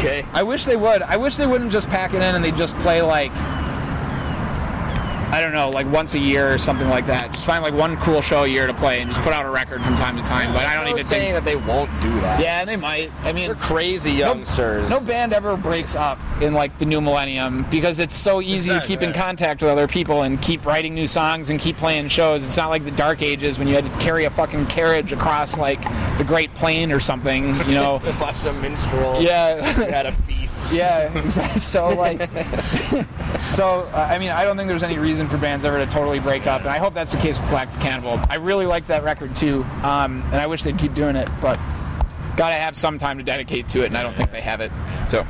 okay. 0.00 0.26
I 0.32 0.42
wish 0.42 0.64
they 0.64 0.76
would. 0.76 1.02
I 1.02 1.16
wish 1.16 1.36
they 1.36 1.46
wouldn't 1.46 1.72
just 1.72 1.88
pack 1.88 2.12
it 2.12 2.16
in 2.16 2.34
and 2.34 2.44
they 2.44 2.52
just 2.52 2.74
play 2.76 3.02
like 3.02 3.32
I 5.30 5.40
don't 5.40 5.52
know, 5.52 5.70
like 5.70 5.86
once 5.90 6.14
a 6.14 6.18
year 6.18 6.52
or 6.52 6.58
something 6.58 6.88
like 6.88 7.06
that. 7.06 7.32
Just 7.32 7.46
find 7.46 7.62
like 7.62 7.74
one 7.74 7.96
cool 7.98 8.20
show 8.20 8.44
a 8.44 8.48
year 8.48 8.66
to 8.66 8.74
play 8.74 9.00
and 9.00 9.08
just 9.10 9.22
put 9.22 9.32
out 9.32 9.44
a 9.44 9.50
record 9.50 9.82
from 9.84 9.94
time 9.96 10.16
to 10.16 10.22
time. 10.22 10.52
But 10.52 10.64
I 10.66 10.74
don't 10.74 10.86
I 10.86 10.90
even 10.90 11.04
saying 11.04 11.32
think. 11.32 11.34
that 11.34 11.44
they 11.44 11.56
won't 11.56 11.90
do 12.00 12.10
that. 12.20 12.40
Yeah, 12.40 12.64
they 12.64 12.76
might. 12.76 13.12
I 13.20 13.32
mean, 13.32 13.46
They're 13.46 13.54
crazy 13.54 14.12
youngsters. 14.12 14.90
No 14.90 15.00
band 15.00 15.32
ever 15.32 15.56
breaks 15.56 15.94
up 15.94 16.18
in 16.40 16.52
like 16.54 16.76
the 16.78 16.84
new 16.86 17.00
millennium 17.00 17.64
because 17.70 17.98
it's 17.98 18.14
so 18.16 18.40
easy 18.40 18.70
to 18.72 18.80
keep 18.80 19.02
in 19.02 19.12
contact 19.12 19.60
with 19.62 19.70
other 19.70 19.86
people 19.88 20.22
and 20.22 20.40
keep 20.42 20.66
writing 20.66 20.94
new 20.94 21.06
songs 21.06 21.50
and 21.50 21.60
keep 21.60 21.76
playing 21.76 22.08
shows. 22.08 22.44
It's 22.44 22.56
not 22.56 22.70
like 22.70 22.84
the 22.84 22.90
dark 22.92 23.22
ages 23.22 23.58
when 23.58 23.68
you 23.68 23.74
had 23.74 23.84
to 23.84 23.98
carry 24.00 24.24
a 24.24 24.30
fucking 24.30 24.66
carriage 24.66 25.12
across 25.12 25.56
like 25.56 25.80
the 26.18 26.24
Great 26.24 26.52
Plain 26.54 26.90
or 26.92 27.00
something, 27.00 27.54
you 27.66 27.74
know. 27.74 27.98
to 28.02 28.10
watch 28.20 28.40
the 28.40 28.52
minstrel. 28.54 29.20
yeah. 29.22 29.74
At 29.90 30.06
a 30.06 30.12
feast. 30.12 30.50
Yeah, 30.72 31.10
exactly. 31.18 31.58
So 31.60 31.88
like, 31.88 32.20
so 33.40 33.88
uh, 33.94 34.08
I 34.10 34.18
mean, 34.18 34.30
I 34.30 34.44
don't 34.44 34.56
think 34.56 34.68
there's 34.68 34.82
any 34.82 34.98
reason 34.98 35.19
for 35.28 35.38
bands 35.38 35.64
ever 35.64 35.78
to 35.78 35.90
totally 35.90 36.20
break 36.20 36.46
up, 36.46 36.60
and 36.62 36.70
I 36.70 36.78
hope 36.78 36.94
that's 36.94 37.12
the 37.12 37.18
case 37.18 37.38
with 37.40 37.48
Galactic 37.48 37.80
Cannibal. 37.80 38.20
I 38.28 38.36
really 38.36 38.66
like 38.66 38.86
that 38.88 39.04
record 39.04 39.34
too, 39.34 39.64
um, 39.82 40.22
and 40.26 40.36
I 40.36 40.46
wish 40.46 40.62
they'd 40.62 40.78
keep 40.78 40.94
doing 40.94 41.16
it. 41.16 41.28
But 41.40 41.58
got 42.36 42.50
to 42.50 42.56
have 42.56 42.76
some 42.76 42.98
time 42.98 43.18
to 43.18 43.24
dedicate 43.24 43.68
to 43.68 43.82
it, 43.82 43.86
and 43.86 43.98
I 43.98 44.02
don't 44.02 44.16
think 44.16 44.30
they 44.30 44.40
have 44.40 44.60
it. 44.60 44.72
So 45.06 45.26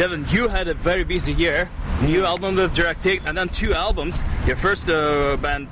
Devon, 0.00 0.24
you 0.30 0.48
had 0.48 0.66
a 0.66 0.72
very 0.72 1.04
busy 1.04 1.34
year. 1.34 1.68
New 2.00 2.24
album 2.24 2.56
with 2.56 2.72
Direct 2.72 3.04
Hit, 3.04 3.20
and 3.28 3.36
then 3.36 3.50
two 3.50 3.74
albums. 3.74 4.24
Your 4.46 4.56
first 4.56 4.88
uh, 4.88 5.36
band, 5.36 5.68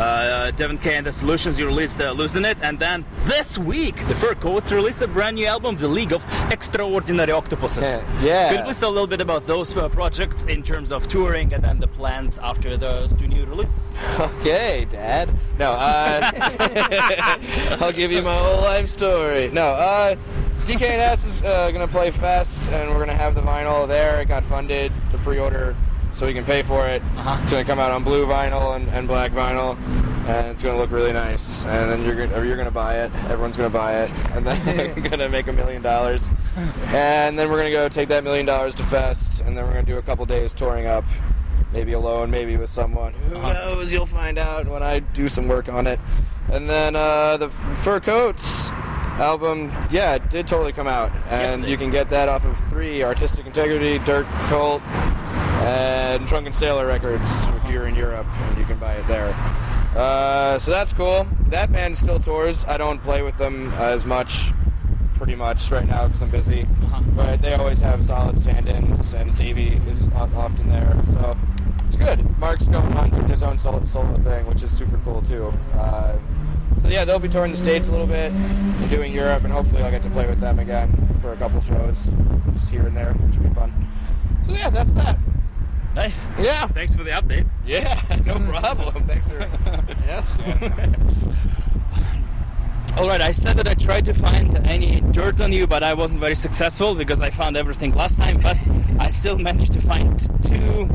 uh, 0.00 0.50
Devon 0.50 0.78
Kay 0.78 0.96
and 0.96 1.06
the 1.06 1.12
Solutions, 1.12 1.60
you 1.60 1.66
released 1.68 2.00
uh, 2.00 2.10
Losing 2.10 2.44
It, 2.44 2.58
and 2.60 2.76
then 2.80 3.04
this 3.26 3.56
week, 3.56 3.94
the 4.08 4.16
Fur 4.16 4.34
Coats 4.34 4.72
released 4.72 5.00
a 5.02 5.06
brand 5.06 5.36
new 5.36 5.46
album, 5.46 5.76
The 5.76 5.86
League 5.86 6.12
of 6.12 6.24
Extraordinary 6.50 7.30
Octopuses. 7.30 7.84
Yeah, 7.84 8.20
yeah. 8.20 8.48
Could 8.48 8.58
you 8.58 8.64
please 8.64 8.80
tell 8.80 8.90
a 8.90 8.96
little 8.98 9.06
bit 9.06 9.20
about 9.20 9.46
those 9.46 9.76
uh, 9.76 9.88
projects 9.88 10.42
in 10.46 10.64
terms 10.64 10.90
of 10.90 11.06
touring 11.06 11.52
and 11.54 11.62
then 11.62 11.78
the 11.78 11.86
plans 11.86 12.36
after 12.38 12.76
those 12.76 13.12
two 13.12 13.28
new 13.28 13.44
releases? 13.46 13.92
Okay, 14.18 14.88
Dad. 14.90 15.30
No, 15.56 15.70
uh, 15.70 16.30
I'll 17.80 17.92
give 17.92 18.10
you 18.10 18.22
my 18.22 18.36
whole 18.36 18.60
life 18.60 18.88
story. 18.88 19.50
No, 19.52 19.66
uh, 19.68 20.16
DKNS 20.68 21.24
is 21.24 21.42
uh, 21.44 21.70
gonna 21.70 21.88
play 21.88 22.10
Fest, 22.10 22.62
and 22.68 22.90
we're 22.90 22.98
gonna 22.98 23.14
have 23.14 23.34
the 23.34 23.40
vinyl 23.40 23.88
there. 23.88 24.20
It 24.20 24.26
got 24.28 24.44
funded, 24.44 24.92
the 25.10 25.16
pre-order, 25.16 25.74
so 26.12 26.26
we 26.26 26.34
can 26.34 26.44
pay 26.44 26.62
for 26.62 26.86
it. 26.86 27.00
Uh-huh. 27.16 27.38
It's 27.42 27.52
gonna 27.52 27.64
come 27.64 27.78
out 27.78 27.90
on 27.90 28.04
blue 28.04 28.26
vinyl 28.26 28.76
and, 28.76 28.86
and 28.90 29.08
black 29.08 29.32
vinyl, 29.32 29.78
and 30.28 30.48
it's 30.48 30.62
gonna 30.62 30.76
look 30.76 30.90
really 30.90 31.14
nice. 31.14 31.64
And 31.64 31.90
then 31.90 32.04
you're 32.04 32.26
gonna 32.26 32.44
you're 32.44 32.58
gonna 32.58 32.70
buy 32.70 32.98
it. 32.98 33.10
Everyone's 33.30 33.56
gonna 33.56 33.70
buy 33.70 34.02
it, 34.02 34.10
and 34.32 34.46
then 34.46 34.94
we're 34.94 35.08
gonna 35.08 35.30
make 35.30 35.46
a 35.46 35.54
million 35.54 35.80
dollars. 35.80 36.28
And 36.88 37.38
then 37.38 37.48
we're 37.48 37.56
gonna 37.56 37.70
go 37.70 37.88
take 37.88 38.08
that 38.08 38.22
million 38.22 38.44
dollars 38.44 38.74
to 38.74 38.82
Fest, 38.82 39.40
and 39.40 39.56
then 39.56 39.64
we're 39.64 39.72
gonna 39.72 39.84
do 39.84 39.96
a 39.96 40.02
couple 40.02 40.26
days 40.26 40.52
touring 40.52 40.86
up 40.86 41.04
maybe 41.72 41.94
alone, 41.94 42.30
maybe 42.30 42.58
with 42.58 42.68
someone. 42.68 43.14
Who 43.14 43.40
knows? 43.40 43.90
You'll 43.90 44.04
find 44.04 44.36
out 44.36 44.68
when 44.68 44.82
I 44.82 44.98
do 44.98 45.30
some 45.30 45.48
work 45.48 45.70
on 45.70 45.86
it. 45.86 45.98
And 46.52 46.68
then 46.68 46.94
uh, 46.94 47.38
the 47.38 47.46
F- 47.46 47.78
Fur 47.78 48.00
Coats 48.00 48.70
album, 49.18 49.72
yeah, 49.90 50.14
it 50.14 50.30
did 50.30 50.46
totally 50.46 50.72
come 50.72 50.86
out, 50.86 51.12
and 51.28 51.64
it 51.64 51.70
you 51.70 51.76
can 51.76 51.90
get 51.90 52.08
that 52.10 52.28
off 52.28 52.44
of 52.44 52.58
three: 52.68 53.02
Artistic 53.02 53.46
Integrity, 53.46 53.98
Dirt 54.04 54.26
Cult, 54.48 54.82
and 55.62 56.26
Drunken 56.26 56.52
Sailor 56.52 56.86
Records 56.86 57.30
if 57.62 57.70
you're 57.70 57.86
in 57.88 57.94
Europe, 57.94 58.26
and 58.26 58.58
you 58.58 58.64
can 58.64 58.78
buy 58.78 58.94
it 58.94 59.06
there. 59.08 59.34
Uh, 59.96 60.58
so 60.58 60.70
that's 60.70 60.92
cool. 60.92 61.26
That 61.48 61.72
band 61.72 61.96
still 61.96 62.20
tours. 62.20 62.64
I 62.66 62.76
don't 62.76 63.02
play 63.02 63.22
with 63.22 63.36
them 63.38 63.72
as 63.74 64.04
much, 64.04 64.52
pretty 65.14 65.34
much 65.34 65.70
right 65.70 65.86
now 65.86 66.06
because 66.06 66.22
I'm 66.22 66.30
busy. 66.30 66.66
But 67.16 67.42
they 67.42 67.54
always 67.54 67.80
have 67.80 68.04
solid 68.04 68.38
stand-ins, 68.38 69.12
and 69.12 69.34
Davey 69.36 69.80
is 69.88 70.08
often 70.14 70.68
there. 70.68 70.96
So 71.10 71.36
it's 71.88 71.96
good. 71.96 72.38
Mark's 72.38 72.66
going 72.66 72.92
on 72.98 73.08
doing 73.08 73.28
his 73.28 73.42
own 73.42 73.56
solo, 73.56 73.82
solo 73.86 74.14
thing, 74.22 74.46
which 74.46 74.62
is 74.62 74.70
super 74.70 75.00
cool 75.04 75.22
too. 75.22 75.50
Uh, 75.72 76.18
so 76.82 76.88
yeah, 76.88 77.06
they'll 77.06 77.18
be 77.18 77.30
touring 77.30 77.50
the 77.50 77.56
states 77.56 77.88
a 77.88 77.90
little 77.90 78.06
bit, 78.06 78.30
and 78.30 78.90
doing 78.90 79.10
Europe, 79.10 79.44
and 79.44 79.52
hopefully 79.52 79.82
I'll 79.82 79.90
get 79.90 80.02
to 80.02 80.10
play 80.10 80.26
with 80.26 80.38
them 80.38 80.58
again 80.58 81.18
for 81.22 81.32
a 81.32 81.36
couple 81.36 81.62
shows, 81.62 82.10
just 82.52 82.68
here 82.68 82.86
and 82.86 82.94
there, 82.94 83.14
which 83.14 83.38
will 83.38 83.48
be 83.48 83.54
fun. 83.54 83.72
So 84.44 84.52
yeah, 84.52 84.68
that's 84.68 84.92
that. 84.92 85.18
Nice. 85.94 86.28
Yeah. 86.38 86.66
Thanks 86.66 86.94
for 86.94 87.04
the 87.04 87.10
update. 87.10 87.48
Yeah, 87.64 88.02
no 88.26 88.38
problem. 88.38 89.06
Thanks 89.06 89.26
for 89.26 89.38
yes. 90.06 90.36
All 92.98 93.08
right, 93.08 93.22
I 93.22 93.32
said 93.32 93.56
that 93.56 93.66
I 93.66 93.74
tried 93.74 94.04
to 94.06 94.14
find 94.14 94.58
any 94.66 95.00
dirt 95.12 95.40
on 95.40 95.52
you, 95.52 95.66
but 95.66 95.82
I 95.82 95.94
wasn't 95.94 96.20
very 96.20 96.36
successful 96.36 96.94
because 96.94 97.22
I 97.22 97.30
found 97.30 97.56
everything 97.56 97.94
last 97.94 98.18
time. 98.18 98.40
But 98.40 98.58
I 98.98 99.08
still 99.08 99.38
managed 99.38 99.72
to 99.72 99.80
find 99.80 100.18
two, 100.44 100.88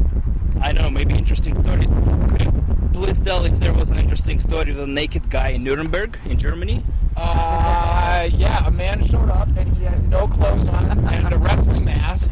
I 0.64 0.72
don't 0.72 0.84
know, 0.84 0.90
maybe 0.90 1.14
interesting 1.16 1.56
stories. 1.58 1.92
Could 2.30 2.42
you 2.46 2.90
please 2.94 3.22
tell 3.22 3.44
if 3.46 3.60
there 3.60 3.74
was 3.74 3.90
an 3.92 3.98
interesting 4.00 4.40
story 4.40 4.72
of 4.72 4.80
a 4.80 4.88
naked 4.88 5.30
guy 5.30 5.50
in 5.50 5.64
Nuremberg, 5.64 6.18
in 6.26 6.38
Germany? 6.38 6.84
Uh, 7.18 8.28
yeah, 8.32 8.66
a 8.66 8.72
man 8.72 9.06
showed 9.06 9.30
up 9.30 9.50
and 9.58 9.76
he 9.78 9.84
had 9.84 10.08
no 10.10 10.28
clothes 10.28 10.68
on 10.68 11.06
and 11.10 11.34
a 11.34 11.38
wrestling 11.38 11.84
mask, 11.86 12.30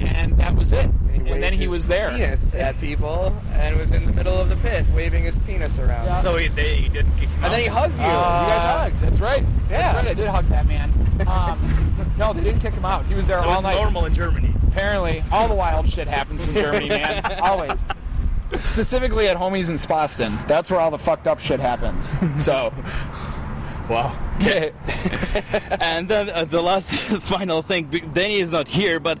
and 0.00 0.36
that 0.38 0.54
was 0.56 0.72
it. 0.72 0.90
And 1.28 1.42
then 1.42 1.52
he 1.52 1.68
was 1.68 1.86
there. 1.86 2.10
Penis 2.10 2.54
at 2.54 2.78
people 2.80 3.34
and 3.52 3.76
was 3.76 3.90
in 3.92 4.04
the 4.06 4.12
middle 4.12 4.36
of 4.40 4.48
the 4.48 4.56
pit 4.56 4.84
waving 4.94 5.24
his 5.24 5.36
penis 5.38 5.78
around. 5.78 6.06
Yeah. 6.06 6.20
So 6.22 6.36
he, 6.36 6.48
they 6.48 6.88
didn't 6.88 7.12
kick 7.18 7.28
him 7.28 7.44
And 7.44 7.52
then 7.52 7.60
he 7.60 7.66
hugged 7.66 7.92
you. 7.94 8.00
you 8.00 8.06
guys 8.06 8.62
Uh, 8.64 8.78
hugged. 8.78 9.00
That's 9.02 9.20
right. 9.20 9.42
Yeah. 9.70 9.92
That's 9.92 9.94
right. 9.96 10.06
I 10.08 10.14
did 10.14 10.26
hug 10.26 10.48
that 10.48 10.66
man. 10.66 10.92
Um, 11.26 12.06
no, 12.16 12.32
they 12.32 12.42
didn't 12.44 12.60
kick 12.60 12.72
him 12.74 12.84
out. 12.84 13.04
He 13.06 13.14
was 13.14 13.26
there 13.26 13.40
So 13.42 13.48
all 13.48 13.54
it's 13.56 13.64
night. 13.64 13.74
normal 13.74 14.04
in 14.04 14.14
Germany. 14.14 14.54
Apparently, 14.68 15.24
all 15.32 15.48
the 15.48 15.54
wild 15.54 15.88
shit 15.88 16.06
happens 16.08 16.44
in 16.46 16.54
Germany, 16.54 16.88
man. 16.88 17.24
Always. 17.42 17.78
Specifically 18.60 19.28
at 19.28 19.36
homies 19.36 19.68
in 19.68 19.74
Spaston. 19.76 20.46
That's 20.48 20.70
where 20.70 20.80
all 20.80 20.90
the 20.90 20.98
fucked 20.98 21.26
up 21.26 21.38
shit 21.38 21.60
happens. 21.60 22.10
So, 22.42 22.72
Wow. 23.88 24.14
yeah. 24.40 24.70
and 25.80 26.08
then 26.08 26.28
uh, 26.30 26.44
the 26.44 26.60
last 26.60 26.94
final 27.22 27.62
thing, 27.62 27.86
Danny 28.12 28.36
is 28.36 28.52
not 28.52 28.68
here, 28.68 29.00
but 29.00 29.18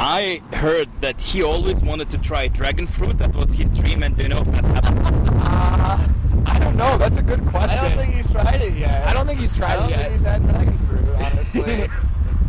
I 0.00 0.42
heard 0.54 0.88
that 1.02 1.20
he 1.20 1.42
always 1.42 1.82
wanted 1.82 2.08
to 2.10 2.18
try 2.18 2.48
dragon 2.48 2.86
fruit. 2.86 3.18
That 3.18 3.34
was 3.34 3.52
his 3.52 3.68
dream, 3.70 4.02
and 4.02 4.16
do 4.16 4.22
you 4.22 4.28
know 4.30 4.40
if 4.40 4.46
that 4.52 4.64
happened? 4.64 5.06
Uh, 5.42 6.08
I 6.46 6.58
don't 6.58 6.76
know. 6.76 6.96
That's 6.96 7.18
a 7.18 7.22
good 7.22 7.44
question. 7.46 7.78
I 7.78 7.88
don't 7.90 7.98
think 7.98 8.14
he's 8.14 8.30
tried 8.30 8.62
it 8.62 8.72
yet. 8.74 9.06
I 9.06 9.12
don't 9.12 9.26
think 9.26 9.40
he's 9.40 9.54
tried 9.54 9.72
I 9.72 9.76
don't 9.76 9.86
it 9.86 9.90
yet. 9.90 10.00
think 10.00 10.12
he's 10.14 10.22
had 10.22 10.42
dragon 10.44 10.78
fruit, 10.88 11.08
honestly. 11.16 11.88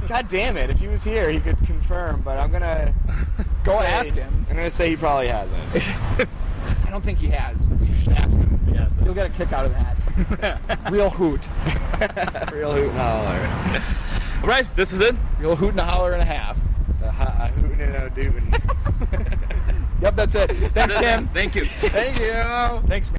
God 0.10 0.28
damn 0.28 0.58
it! 0.58 0.69
If 0.72 0.80
he 0.80 0.88
was 0.88 1.04
here, 1.04 1.30
he 1.30 1.39
could 1.39 1.56
confirm. 1.65 2.22
But 2.22 2.38
I'm 2.38 2.52
gonna 2.52 2.93
Go 3.63 3.80
say- 3.80 3.86
ask 3.86 4.13
him. 4.15 4.45
I'm 4.50 4.56
gonna 4.56 4.69
say 4.72 4.89
he 4.89 4.95
probably 4.98 5.28
hasn't. 5.28 5.62
I 6.86 6.89
don't 6.91 7.04
think 7.04 7.19
he 7.19 7.28
has. 7.28 7.65
but 7.67 7.80
You 7.88 7.95
should 7.95 8.13
ask 8.13 8.36
him. 8.38 8.60
Yes. 8.74 8.98
You'll 9.04 9.13
get 9.13 9.28
a 9.28 9.30
kick 9.30 9.53
out 9.53 9.66
of 9.68 9.72
that. 9.74 10.80
Real 10.91 11.10
hoot. 11.12 11.47
Real 12.51 12.74
hoot 12.74 12.89
and 12.89 12.97
holler. 12.99 14.47
Right, 14.47 14.66
this 14.76 14.91
is 14.91 15.01
it. 15.01 15.16
Real 15.39 15.55
hoot 15.55 15.72
and 15.72 15.80
a 15.80 15.86
holler 15.86 16.14
and 16.14 16.22
a 16.22 16.26
half. 16.26 16.57
A, 17.03 17.12
ho- 17.12 17.43
a 17.45 17.47
hootin' 17.49 17.82
and 17.82 17.95
a 17.95 18.10
dootin'. 18.10 18.51
Yep, 20.01 20.16
that's 20.16 20.34
it. 20.36 20.51
Thanks, 20.74 20.95
Tim. 20.95 21.22
Thank 21.22 21.55
you. 21.55 21.66
Thank 21.66 22.20
you. 22.20 22.89
Thanks, 22.89 23.12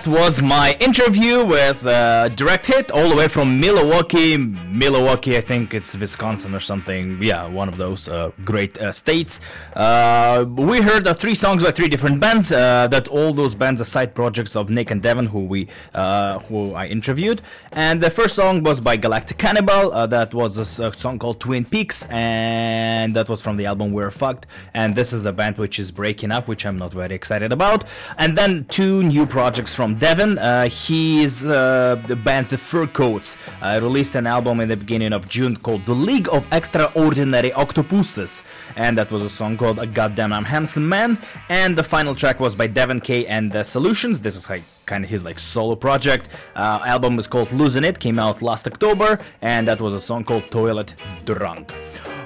That 0.00 0.08
was 0.08 0.40
my 0.40 0.78
interview 0.80 1.44
with 1.44 1.84
uh, 1.84 2.30
Direct 2.30 2.66
Hit, 2.66 2.90
all 2.90 3.10
the 3.10 3.14
way 3.14 3.28
from 3.28 3.60
Milwaukee. 3.60 4.38
Milwaukee, 4.38 5.36
I 5.36 5.42
think 5.42 5.74
it's 5.74 5.94
Wisconsin 5.94 6.54
or 6.54 6.60
something. 6.60 7.22
Yeah, 7.22 7.46
one 7.46 7.68
of 7.68 7.76
those 7.76 8.08
uh, 8.08 8.30
great 8.42 8.78
uh, 8.78 8.92
states. 8.92 9.42
Uh, 9.74 10.46
we 10.48 10.80
heard 10.80 11.06
uh, 11.06 11.12
three 11.12 11.34
songs 11.34 11.62
by 11.62 11.70
three 11.70 11.88
different 11.88 12.18
bands. 12.18 12.48
That 12.48 13.08
all 13.08 13.34
those 13.34 13.54
bands 13.54 13.82
are 13.82 13.84
side 13.84 14.14
projects 14.14 14.56
of 14.56 14.70
Nick 14.70 14.90
and 14.90 15.02
Devon, 15.02 15.26
who 15.26 15.40
we 15.44 15.68
who 15.94 16.72
I 16.72 16.86
interviewed. 16.86 17.42
And 17.72 18.00
the 18.00 18.10
first 18.10 18.34
song 18.34 18.62
was 18.62 18.80
by 18.80 18.96
Galactic 18.96 19.36
Cannibal. 19.36 19.90
That 20.06 20.32
was 20.32 20.56
a 20.56 20.94
song 20.94 21.18
called 21.18 21.40
Twin 21.40 21.66
Peaks, 21.66 22.06
and 22.06 23.14
that 23.16 23.28
was 23.28 23.42
from 23.42 23.58
the 23.58 23.66
album 23.66 23.92
We're 23.92 24.10
Fucked. 24.10 24.46
And 24.72 24.96
this 24.96 25.12
is 25.12 25.24
the 25.24 25.32
band 25.34 25.58
which 25.58 25.78
is 25.78 25.90
breaking 25.90 26.30
up, 26.30 26.48
which 26.48 26.64
I'm 26.64 26.78
not 26.78 26.94
very 26.94 27.14
excited 27.14 27.52
about. 27.52 27.84
And 28.16 28.38
then 28.38 28.64
two 28.70 29.02
new 29.02 29.26
projects 29.26 29.74
from 29.74 29.89
Devon. 29.94 30.38
Uh, 30.38 30.68
he's 30.68 31.44
uh, 31.44 32.00
the 32.06 32.16
band 32.16 32.48
The 32.48 32.58
Fur 32.58 32.86
Coats 32.86 33.36
uh, 33.62 33.78
released 33.82 34.14
an 34.14 34.26
album 34.26 34.60
in 34.60 34.68
the 34.68 34.76
beginning 34.76 35.12
of 35.12 35.28
June 35.28 35.56
called 35.56 35.84
The 35.84 35.94
League 35.94 36.28
of 36.32 36.46
Extraordinary 36.52 37.52
Octopuses, 37.52 38.42
and 38.76 38.96
that 38.98 39.10
was 39.10 39.22
a 39.22 39.28
song 39.28 39.56
called 39.56 39.78
A 39.78 39.86
Goddamn 39.86 40.32
I'm 40.32 40.44
Handsome 40.44 40.88
Man. 40.88 41.18
And 41.48 41.76
the 41.76 41.82
final 41.82 42.14
track 42.14 42.40
was 42.40 42.54
by 42.54 42.66
Devon 42.66 43.00
Kay 43.00 43.26
and 43.26 43.52
the 43.52 43.62
Solutions. 43.62 44.20
This 44.20 44.36
is 44.36 44.48
like 44.48 44.62
kind 44.86 45.04
of 45.04 45.10
his 45.10 45.24
like 45.24 45.38
solo 45.38 45.76
project. 45.76 46.28
Uh, 46.54 46.82
album 46.84 47.18
is 47.18 47.26
called 47.26 47.50
Losing 47.52 47.84
It, 47.84 47.98
came 47.98 48.18
out 48.18 48.42
last 48.42 48.66
October, 48.66 49.20
and 49.42 49.68
that 49.68 49.80
was 49.80 49.94
a 49.94 50.00
song 50.00 50.24
called 50.24 50.50
Toilet 50.50 50.94
Drunk. 51.24 51.72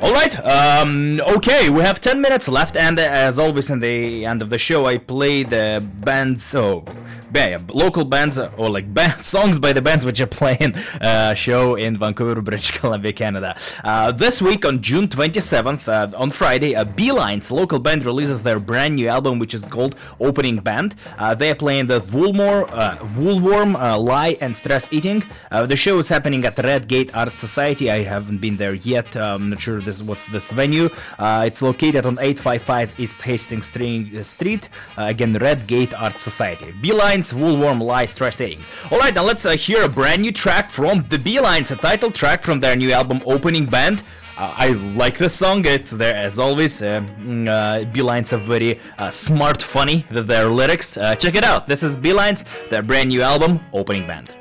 All 0.04 0.12
right. 0.12 0.34
Um, 0.44 1.18
okay, 1.36 1.70
we 1.70 1.80
have 1.80 1.98
10 2.00 2.20
minutes 2.20 2.46
left, 2.46 2.76
and 2.76 2.98
uh, 2.98 3.02
as 3.02 3.38
always, 3.38 3.70
in 3.70 3.80
the 3.80 4.26
end 4.26 4.42
of 4.42 4.50
the 4.50 4.58
show, 4.58 4.84
I 4.86 4.98
play 4.98 5.44
the 5.44 5.82
bands. 6.00 6.42
So, 6.42 6.84
yeah, 7.34 7.58
local 7.72 8.04
bands 8.04 8.38
uh, 8.38 8.50
or 8.56 8.70
like 8.70 8.92
band, 8.94 9.20
songs 9.34 9.58
by 9.58 9.72
the 9.72 9.82
bands 9.82 10.06
which 10.06 10.20
are 10.20 10.26
playing 10.26 10.74
uh, 11.00 11.34
show 11.34 11.74
in 11.74 11.96
Vancouver, 11.96 12.40
British 12.40 12.70
Columbia, 12.78 13.12
Canada. 13.12 13.56
Uh, 13.82 14.12
this 14.12 14.40
week 14.40 14.64
on 14.64 14.80
June 14.80 15.08
27th, 15.08 15.88
uh, 15.88 16.16
on 16.16 16.30
Friday, 16.30 16.74
uh, 16.76 16.84
B-Lines 16.84 17.50
local 17.50 17.78
band 17.78 18.04
releases 18.06 18.42
their 18.42 18.58
brand 18.60 18.96
new 18.96 19.08
album, 19.08 19.38
which 19.38 19.54
is 19.54 19.64
called 19.64 19.96
Opening 20.20 20.58
Band. 20.58 20.94
Uh, 21.18 21.34
they 21.34 21.50
are 21.50 21.54
playing 21.54 21.86
the 21.86 22.00
Woolmore, 22.00 22.68
Woolworm, 23.16 23.74
Lie, 23.98 24.36
and 24.40 24.56
Stress 24.56 24.92
Eating. 24.92 25.22
The 25.50 25.76
show 25.76 25.98
is 25.98 26.08
happening 26.08 26.44
at 26.44 26.56
Red 26.58 26.88
Gate 26.88 27.14
Art 27.16 27.38
Society. 27.38 27.90
I 27.90 28.02
haven't 28.02 28.38
been 28.38 28.56
there 28.56 28.74
yet. 28.74 29.16
I'm 29.16 29.50
not 29.50 29.60
sure 29.60 29.80
this 29.80 30.02
what's 30.02 30.26
this 30.28 30.52
venue. 30.52 30.88
It's 31.18 31.62
located 31.62 32.06
on 32.06 32.18
855 32.18 33.00
East 33.00 33.22
Hastings 33.22 33.66
Street. 34.26 34.68
Again, 34.96 35.34
Red 35.34 35.66
Gate 35.66 35.94
Art 35.94 36.18
Society. 36.18 36.72
B-Lines, 37.32 37.32
Woolworm, 37.32 37.80
Lie, 37.80 38.06
Stress 38.06 38.40
Eating. 38.40 38.62
All 38.90 38.98
right, 38.98 39.14
now 39.14 39.24
let's 39.24 39.46
uh, 39.46 39.52
hear 39.52 39.82
a 39.84 39.88
brand 39.88 40.22
new 40.22 40.32
track 40.32 40.70
from 40.70 41.04
the 41.08 41.18
B-Lines, 41.18 41.70
a 41.70 41.76
title 41.76 42.10
track 42.10 42.42
from 42.42 42.60
their 42.60 42.76
new 42.76 42.92
album 42.92 43.22
Opening 43.24 43.66
Band. 43.66 44.02
Uh, 44.36 44.52
I 44.56 44.68
like 44.96 45.16
the 45.16 45.28
song. 45.28 45.64
It's 45.64 45.92
there 45.92 46.14
as 46.14 46.38
always. 46.38 46.82
Uh, 46.82 47.00
mm, 47.20 47.48
uh, 47.48 47.90
B-Lines 47.92 48.32
are 48.32 48.38
very 48.38 48.78
uh, 48.98 49.10
smart, 49.10 49.62
funny 49.62 50.04
with 50.10 50.26
their 50.26 50.48
lyrics. 50.48 50.96
Uh, 50.96 51.14
check 51.14 51.34
it 51.34 51.44
out. 51.44 51.66
This 51.66 51.82
is 51.82 51.96
B-Lines, 51.96 52.44
their 52.68 52.82
brand 52.82 53.08
new 53.08 53.22
album, 53.22 53.60
Opening 53.72 54.06
Band. 54.06 54.34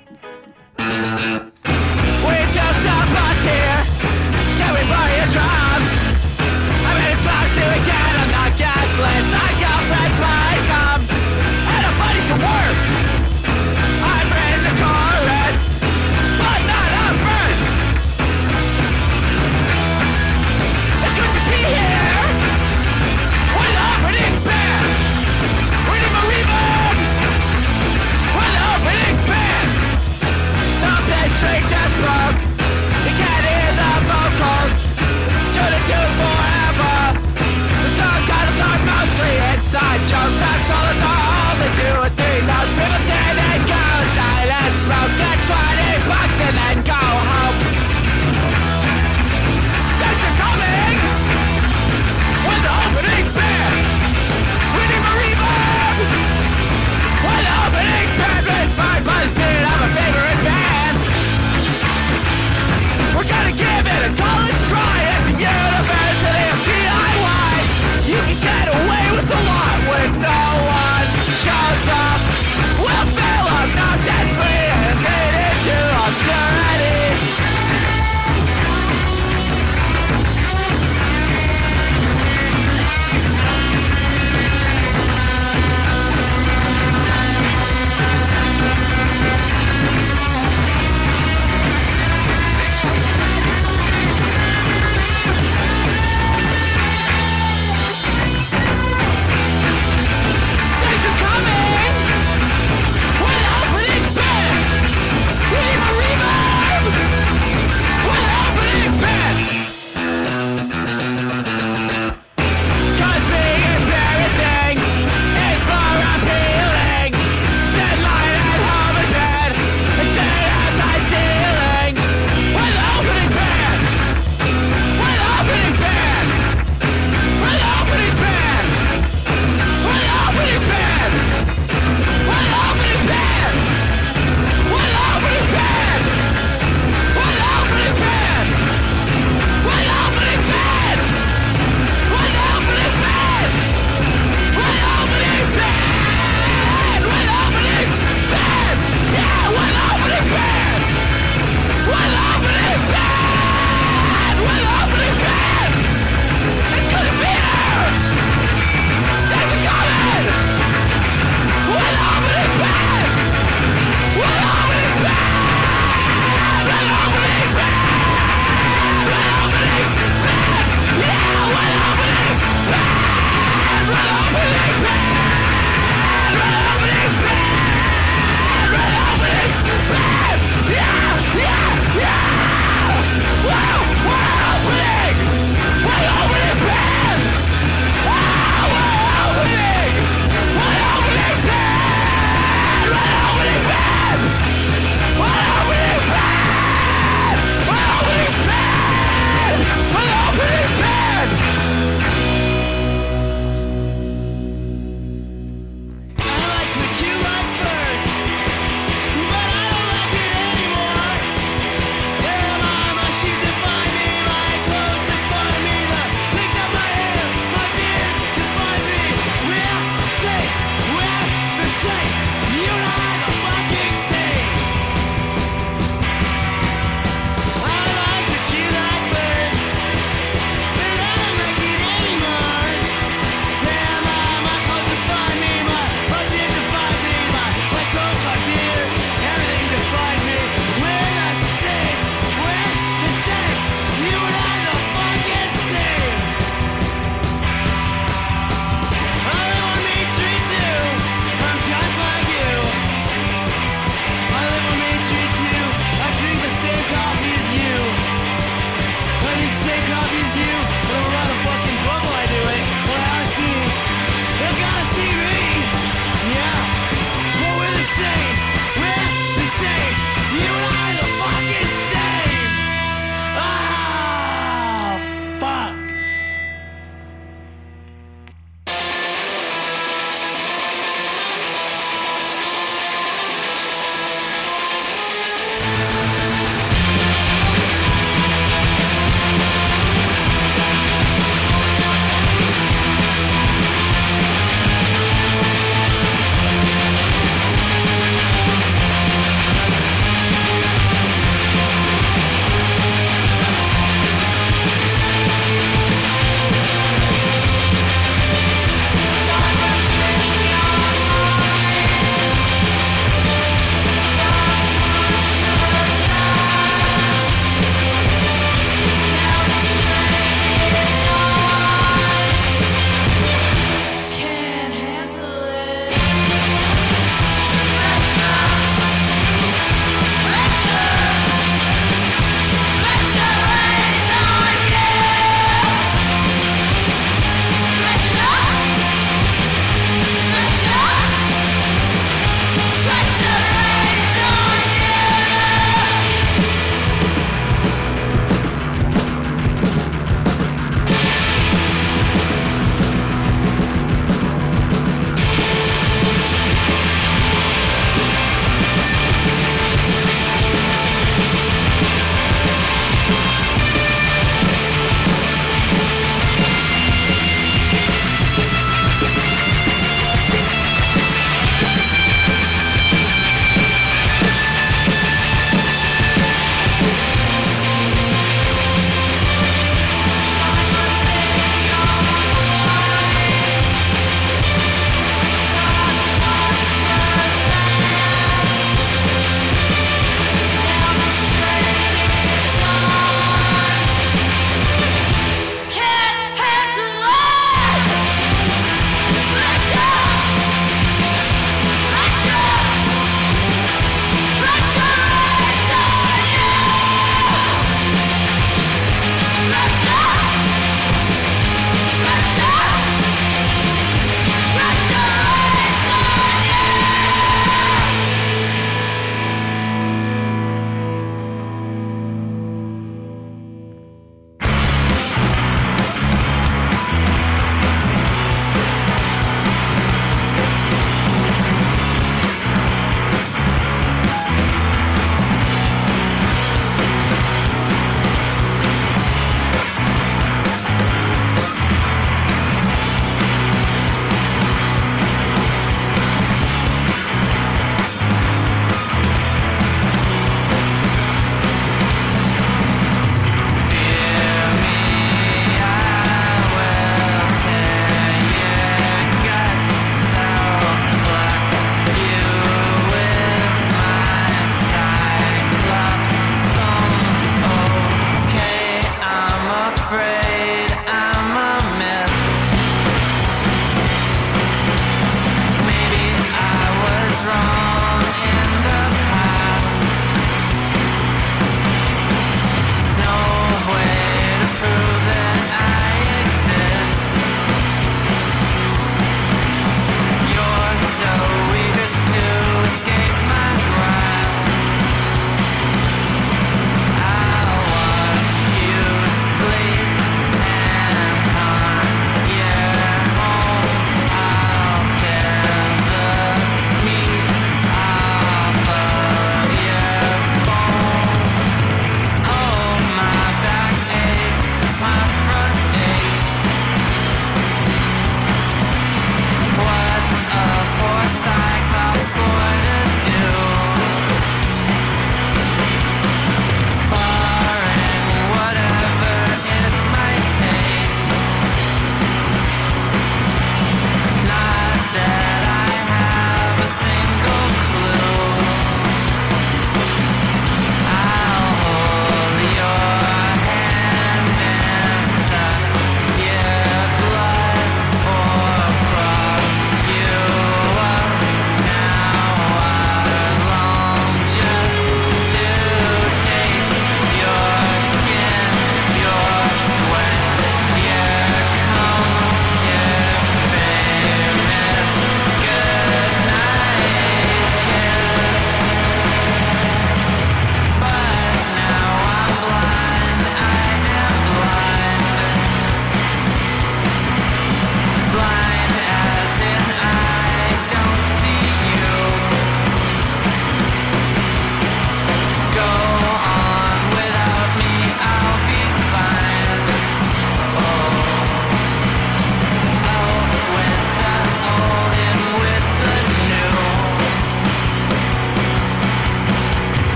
friend 469.93 470.22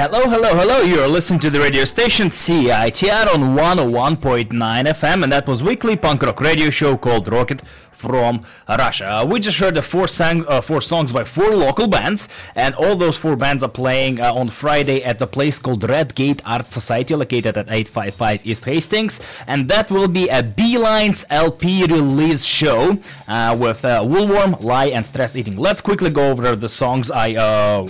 Hello, 0.00 0.28
hello, 0.28 0.54
hello. 0.54 0.82
You 0.82 1.00
are 1.00 1.08
listening 1.08 1.40
to 1.40 1.50
the 1.50 1.58
radio 1.58 1.84
station 1.84 2.28
CITR 2.28 3.34
on 3.34 3.56
101.9 3.56 4.48
FM, 4.52 5.24
and 5.24 5.32
that 5.32 5.48
was 5.48 5.64
weekly 5.64 5.96
punk 5.96 6.22
rock 6.22 6.40
radio 6.40 6.70
show 6.70 6.96
called 6.96 7.26
Rocket 7.26 7.62
from 7.90 8.44
Russia. 8.68 9.06
Uh, 9.10 9.26
we 9.26 9.40
just 9.40 9.58
heard 9.58 9.74
the 9.74 9.82
four, 9.82 10.06
sang, 10.06 10.46
uh, 10.46 10.60
four 10.60 10.80
songs 10.80 11.12
by 11.12 11.24
four 11.24 11.50
local 11.50 11.88
bands, 11.88 12.28
and 12.54 12.76
all 12.76 12.94
those 12.94 13.16
four 13.16 13.34
bands 13.34 13.64
are 13.64 13.68
playing 13.68 14.20
uh, 14.20 14.32
on 14.32 14.46
Friday 14.46 15.02
at 15.02 15.18
the 15.18 15.26
place 15.26 15.58
called 15.58 15.82
Red 15.82 16.14
Gate 16.14 16.42
Art 16.44 16.70
Society, 16.70 17.16
located 17.16 17.58
at 17.58 17.66
855 17.66 18.46
East 18.46 18.66
Hastings, 18.66 19.20
and 19.48 19.68
that 19.68 19.90
will 19.90 20.06
be 20.06 20.28
a 20.28 20.44
B-Line's 20.44 21.24
LP 21.28 21.86
release 21.86 22.44
show 22.44 23.00
uh, 23.26 23.56
with 23.58 23.84
uh, 23.84 24.02
Woolworm, 24.04 24.62
Lie, 24.62 24.90
and 24.90 25.04
Stress 25.04 25.34
Eating. 25.34 25.56
Let's 25.56 25.80
quickly 25.80 26.10
go 26.10 26.30
over 26.30 26.54
the 26.54 26.68
songs 26.68 27.10
I 27.10 27.34
uh, 27.34 27.88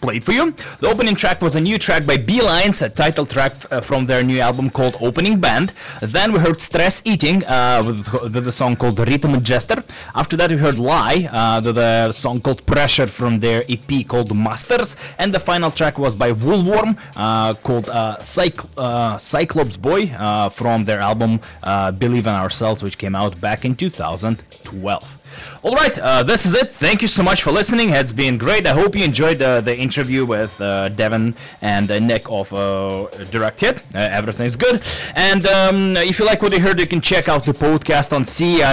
played 0.00 0.24
for 0.24 0.32
you. 0.32 0.52
The 0.80 0.88
opening 0.88 1.14
track 1.14 1.42
was 1.42 1.54
a 1.56 1.60
new 1.60 1.78
track 1.78 2.06
by 2.06 2.16
B-Lines, 2.16 2.82
a 2.82 2.88
title 2.88 3.26
track 3.26 3.52
f- 3.52 3.66
uh, 3.70 3.80
from 3.80 4.06
their 4.06 4.22
new 4.22 4.40
album 4.40 4.70
called 4.70 4.96
Opening 5.00 5.38
Band. 5.40 5.72
Then 6.00 6.32
we 6.32 6.38
heard 6.38 6.60
Stress 6.60 7.02
Eating 7.04 7.44
uh, 7.46 7.82
with, 7.86 8.32
the 8.32 8.52
song 8.52 8.76
called 8.76 8.98
Rhythm 8.98 9.42
Jester. 9.42 9.84
After 10.14 10.36
that, 10.36 10.50
we 10.50 10.56
heard 10.56 10.78
Lie, 10.78 11.28
uh, 11.30 11.60
the, 11.60 12.12
song 12.12 12.40
called 12.40 12.64
Pressure 12.66 13.06
from 13.06 13.40
their 13.40 13.64
EP 13.68 14.06
called 14.06 14.34
Masters. 14.34 14.96
And 15.18 15.34
the 15.34 15.40
final 15.40 15.70
track 15.70 15.98
was 15.98 16.14
by 16.14 16.32
Woolworm 16.32 16.98
uh, 17.16 17.54
called 17.54 17.88
uh, 17.88 18.16
Cycl- 18.20 18.68
uh, 18.76 19.18
Cyclops 19.18 19.76
Boy 19.76 20.12
uh, 20.18 20.48
from 20.48 20.84
their 20.84 21.00
album 21.00 21.40
uh, 21.62 21.90
Believe 21.92 22.26
in 22.26 22.34
Ourselves, 22.34 22.82
which 22.82 22.98
came 22.98 23.14
out 23.14 23.40
back 23.40 23.64
in 23.64 23.74
2012. 23.74 25.19
All 25.62 25.74
right, 25.74 25.98
uh, 25.98 26.22
this 26.22 26.46
is 26.46 26.54
it. 26.54 26.70
Thank 26.70 27.02
you 27.02 27.08
so 27.08 27.22
much 27.22 27.42
for 27.42 27.52
listening. 27.52 27.90
It's 27.90 28.12
been 28.12 28.38
great. 28.38 28.66
I 28.66 28.72
hope 28.72 28.96
you 28.96 29.04
enjoyed 29.04 29.42
uh, 29.42 29.60
the 29.60 29.76
interview 29.76 30.24
with 30.24 30.58
uh, 30.58 30.88
Devon 30.88 31.36
and 31.60 31.90
uh, 31.90 31.98
Nick 31.98 32.30
of 32.30 32.50
uh, 32.54 33.08
Direct 33.30 33.60
Hit. 33.60 33.82
Uh, 33.94 33.98
everything 33.98 34.46
is 34.46 34.56
good. 34.56 34.82
And 35.14 35.46
um, 35.46 35.98
if 35.98 36.18
you 36.18 36.24
like 36.24 36.40
what 36.40 36.54
you 36.54 36.60
heard, 36.60 36.80
you 36.80 36.86
can 36.86 37.02
check 37.02 37.28
out 37.28 37.44
the 37.44 37.52
podcast 37.52 38.14
on 38.14 38.24
citr.ca 38.24 38.70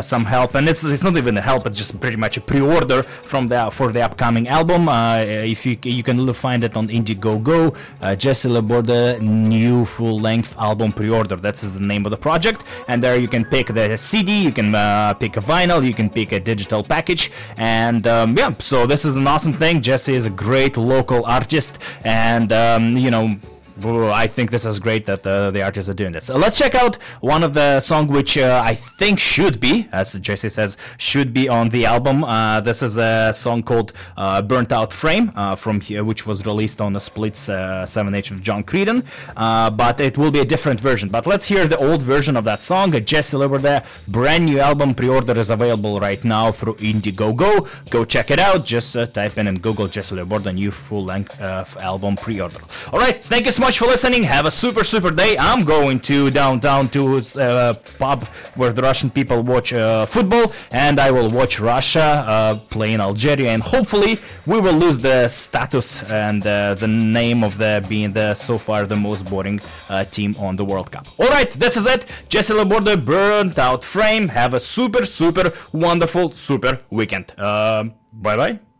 some 0.00 0.24
help, 0.24 0.54
and 0.54 0.68
it's, 0.68 0.84
it's 0.84 1.02
not 1.02 1.16
even 1.16 1.36
a 1.36 1.40
help; 1.40 1.66
it's 1.66 1.76
just 1.76 2.00
pretty 2.00 2.16
much 2.16 2.36
a 2.36 2.40
pre-order 2.40 3.02
from 3.02 3.48
the 3.48 3.70
for 3.70 3.92
the 3.92 4.02
upcoming 4.02 4.48
album. 4.48 4.88
If 4.88 5.66
you 5.66 5.76
you 5.82 6.02
can 6.02 6.32
find 6.32 6.64
it 6.64 6.76
on 6.76 6.88
Indiegogo, 6.88 7.03
uh, 7.10 8.16
Jesse 8.16 8.48
Lebourdais 8.48 9.20
new 9.20 9.84
full-length 9.84 10.56
album 10.58 10.92
pre-order. 10.92 11.36
That's 11.36 11.62
the 11.62 11.80
name 11.80 12.04
of 12.04 12.10
the 12.10 12.16
project, 12.16 12.64
and 12.88 13.02
there 13.02 13.16
you 13.16 13.28
can 13.28 13.44
pick 13.44 13.68
the 13.68 13.96
CD, 13.96 14.42
you 14.42 14.52
can 14.52 14.74
uh, 14.74 15.14
pick 15.14 15.36
a 15.36 15.40
vinyl, 15.40 15.84
you 15.84 15.94
can 15.94 16.10
pick 16.10 16.32
a 16.32 16.40
digital 16.40 16.82
package, 16.82 17.30
and 17.56 18.06
um, 18.06 18.36
yeah. 18.36 18.54
So 18.58 18.86
this 18.86 19.04
is 19.04 19.14
an 19.16 19.26
awesome 19.26 19.52
thing. 19.52 19.80
Jesse 19.80 20.14
is 20.14 20.26
a 20.26 20.30
great 20.30 20.76
local 20.76 21.24
artist, 21.24 21.78
and 22.04 22.52
um, 22.52 22.96
you 22.96 23.10
know. 23.10 23.36
I 23.82 24.26
think 24.26 24.50
this 24.50 24.64
is 24.64 24.78
great 24.78 25.04
that 25.06 25.26
uh, 25.26 25.50
the 25.50 25.62
artists 25.62 25.90
are 25.90 25.94
doing 25.94 26.12
this. 26.12 26.26
So 26.26 26.36
let's 26.36 26.58
check 26.58 26.74
out 26.74 26.96
one 27.20 27.42
of 27.42 27.54
the 27.54 27.80
song 27.80 28.06
which 28.06 28.38
uh, 28.38 28.62
I 28.64 28.74
think 28.74 29.18
should 29.18 29.58
be, 29.58 29.88
as 29.92 30.12
Jesse 30.14 30.48
says, 30.48 30.76
should 30.98 31.32
be 31.32 31.48
on 31.48 31.70
the 31.70 31.86
album. 31.86 32.24
Uh, 32.24 32.60
this 32.60 32.82
is 32.82 32.98
a 32.98 33.32
song 33.32 33.62
called 33.62 33.92
uh, 34.16 34.42
"Burnt 34.42 34.72
Out 34.72 34.92
Frame" 34.92 35.32
uh, 35.34 35.56
from 35.56 35.80
here, 35.80 36.04
which 36.04 36.26
was 36.26 36.46
released 36.46 36.80
on 36.80 36.92
the 36.92 37.00
Splits 37.00 37.48
uh, 37.48 37.84
7H 37.86 38.30
of 38.30 38.42
John 38.42 38.62
Creedon, 38.62 39.04
uh, 39.36 39.70
but 39.70 40.00
it 40.00 40.16
will 40.16 40.30
be 40.30 40.40
a 40.40 40.44
different 40.44 40.80
version. 40.80 41.08
But 41.08 41.26
let's 41.26 41.46
hear 41.46 41.66
the 41.66 41.78
old 41.78 42.02
version 42.02 42.36
of 42.36 42.44
that 42.44 42.62
song. 42.62 42.94
Uh, 42.94 43.00
Jesse 43.00 43.36
Lebourdais, 43.36 43.84
brand 44.08 44.46
new 44.46 44.60
album 44.60 44.94
pre-order 44.94 45.36
is 45.38 45.50
available 45.50 45.98
right 45.98 46.22
now 46.24 46.52
through 46.52 46.74
Indiegogo. 46.76 47.68
Go 47.90 48.04
check 48.04 48.30
it 48.30 48.38
out. 48.38 48.64
Just 48.64 48.96
uh, 48.96 49.06
type 49.06 49.36
in 49.38 49.48
and 49.48 49.60
Google 49.60 49.88
Jesse 49.88 50.14
Lebourdais 50.14 50.54
new 50.54 50.70
full-length 50.70 51.40
uh, 51.40 51.64
album 51.80 52.16
pre-order. 52.16 52.60
All 52.92 53.00
right, 53.00 53.22
thank 53.22 53.46
you 53.46 53.52
so 53.52 53.63
much 53.64 53.78
for 53.78 53.86
listening. 53.86 54.22
Have 54.24 54.44
a 54.44 54.50
super 54.50 54.84
super 54.84 55.10
day. 55.10 55.38
I'm 55.38 55.64
going 55.64 55.98
to 56.00 56.30
downtown 56.30 56.90
to 56.90 57.02
uh, 57.16 57.72
pub 57.98 58.24
where 58.58 58.74
the 58.74 58.82
Russian 58.82 59.08
people 59.08 59.42
watch 59.42 59.72
uh, 59.72 60.04
football, 60.04 60.52
and 60.70 61.00
I 61.00 61.10
will 61.10 61.30
watch 61.30 61.58
Russia 61.58 62.08
uh, 62.34 62.58
play 62.68 62.92
in 62.92 63.00
Algeria, 63.00 63.48
and 63.54 63.62
hopefully 63.62 64.18
we 64.44 64.60
will 64.60 64.78
lose 64.84 64.98
the 64.98 65.28
status 65.28 66.02
and 66.10 66.46
uh, 66.46 66.74
the 66.74 66.88
name 66.88 67.42
of 67.42 67.56
the 67.56 67.82
being 67.88 68.12
the 68.12 68.34
so 68.34 68.58
far 68.58 68.84
the 68.84 68.96
most 68.96 69.24
boring 69.30 69.58
uh, 69.88 70.04
team 70.04 70.34
on 70.38 70.56
the 70.56 70.64
World 70.64 70.90
Cup. 70.90 71.06
All 71.18 71.28
right, 71.28 71.50
this 71.52 71.78
is 71.78 71.86
it. 71.86 72.04
Jesse 72.28 72.52
Lebourdais, 72.52 73.02
burnt 73.02 73.58
out 73.58 73.82
frame. 73.82 74.28
Have 74.28 74.52
a 74.52 74.60
super 74.60 75.06
super 75.06 75.46
wonderful 75.72 76.32
super 76.32 76.80
weekend. 76.90 77.32
Uh, 77.38 77.84
bye 78.12 78.36
bye. 78.36 78.73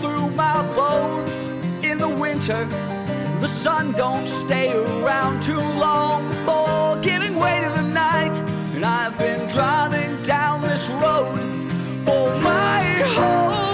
Through 0.00 0.30
my 0.30 0.62
bones. 0.74 1.34
In 1.84 1.98
the 1.98 2.08
winter, 2.08 2.64
the 3.40 3.48
sun 3.48 3.92
don't 3.92 4.26
stay 4.26 4.72
around 4.72 5.42
too 5.42 5.64
long 5.86 6.30
for 6.44 6.96
giving 7.02 7.36
way 7.36 7.60
to 7.62 7.70
the 7.70 7.82
night. 7.82 8.36
And 8.74 8.84
I've 8.84 9.16
been 9.18 9.48
driving 9.48 10.22
down 10.24 10.62
this 10.62 10.88
road 10.90 11.38
for 12.04 12.40
my 12.40 12.82
whole 13.14 13.65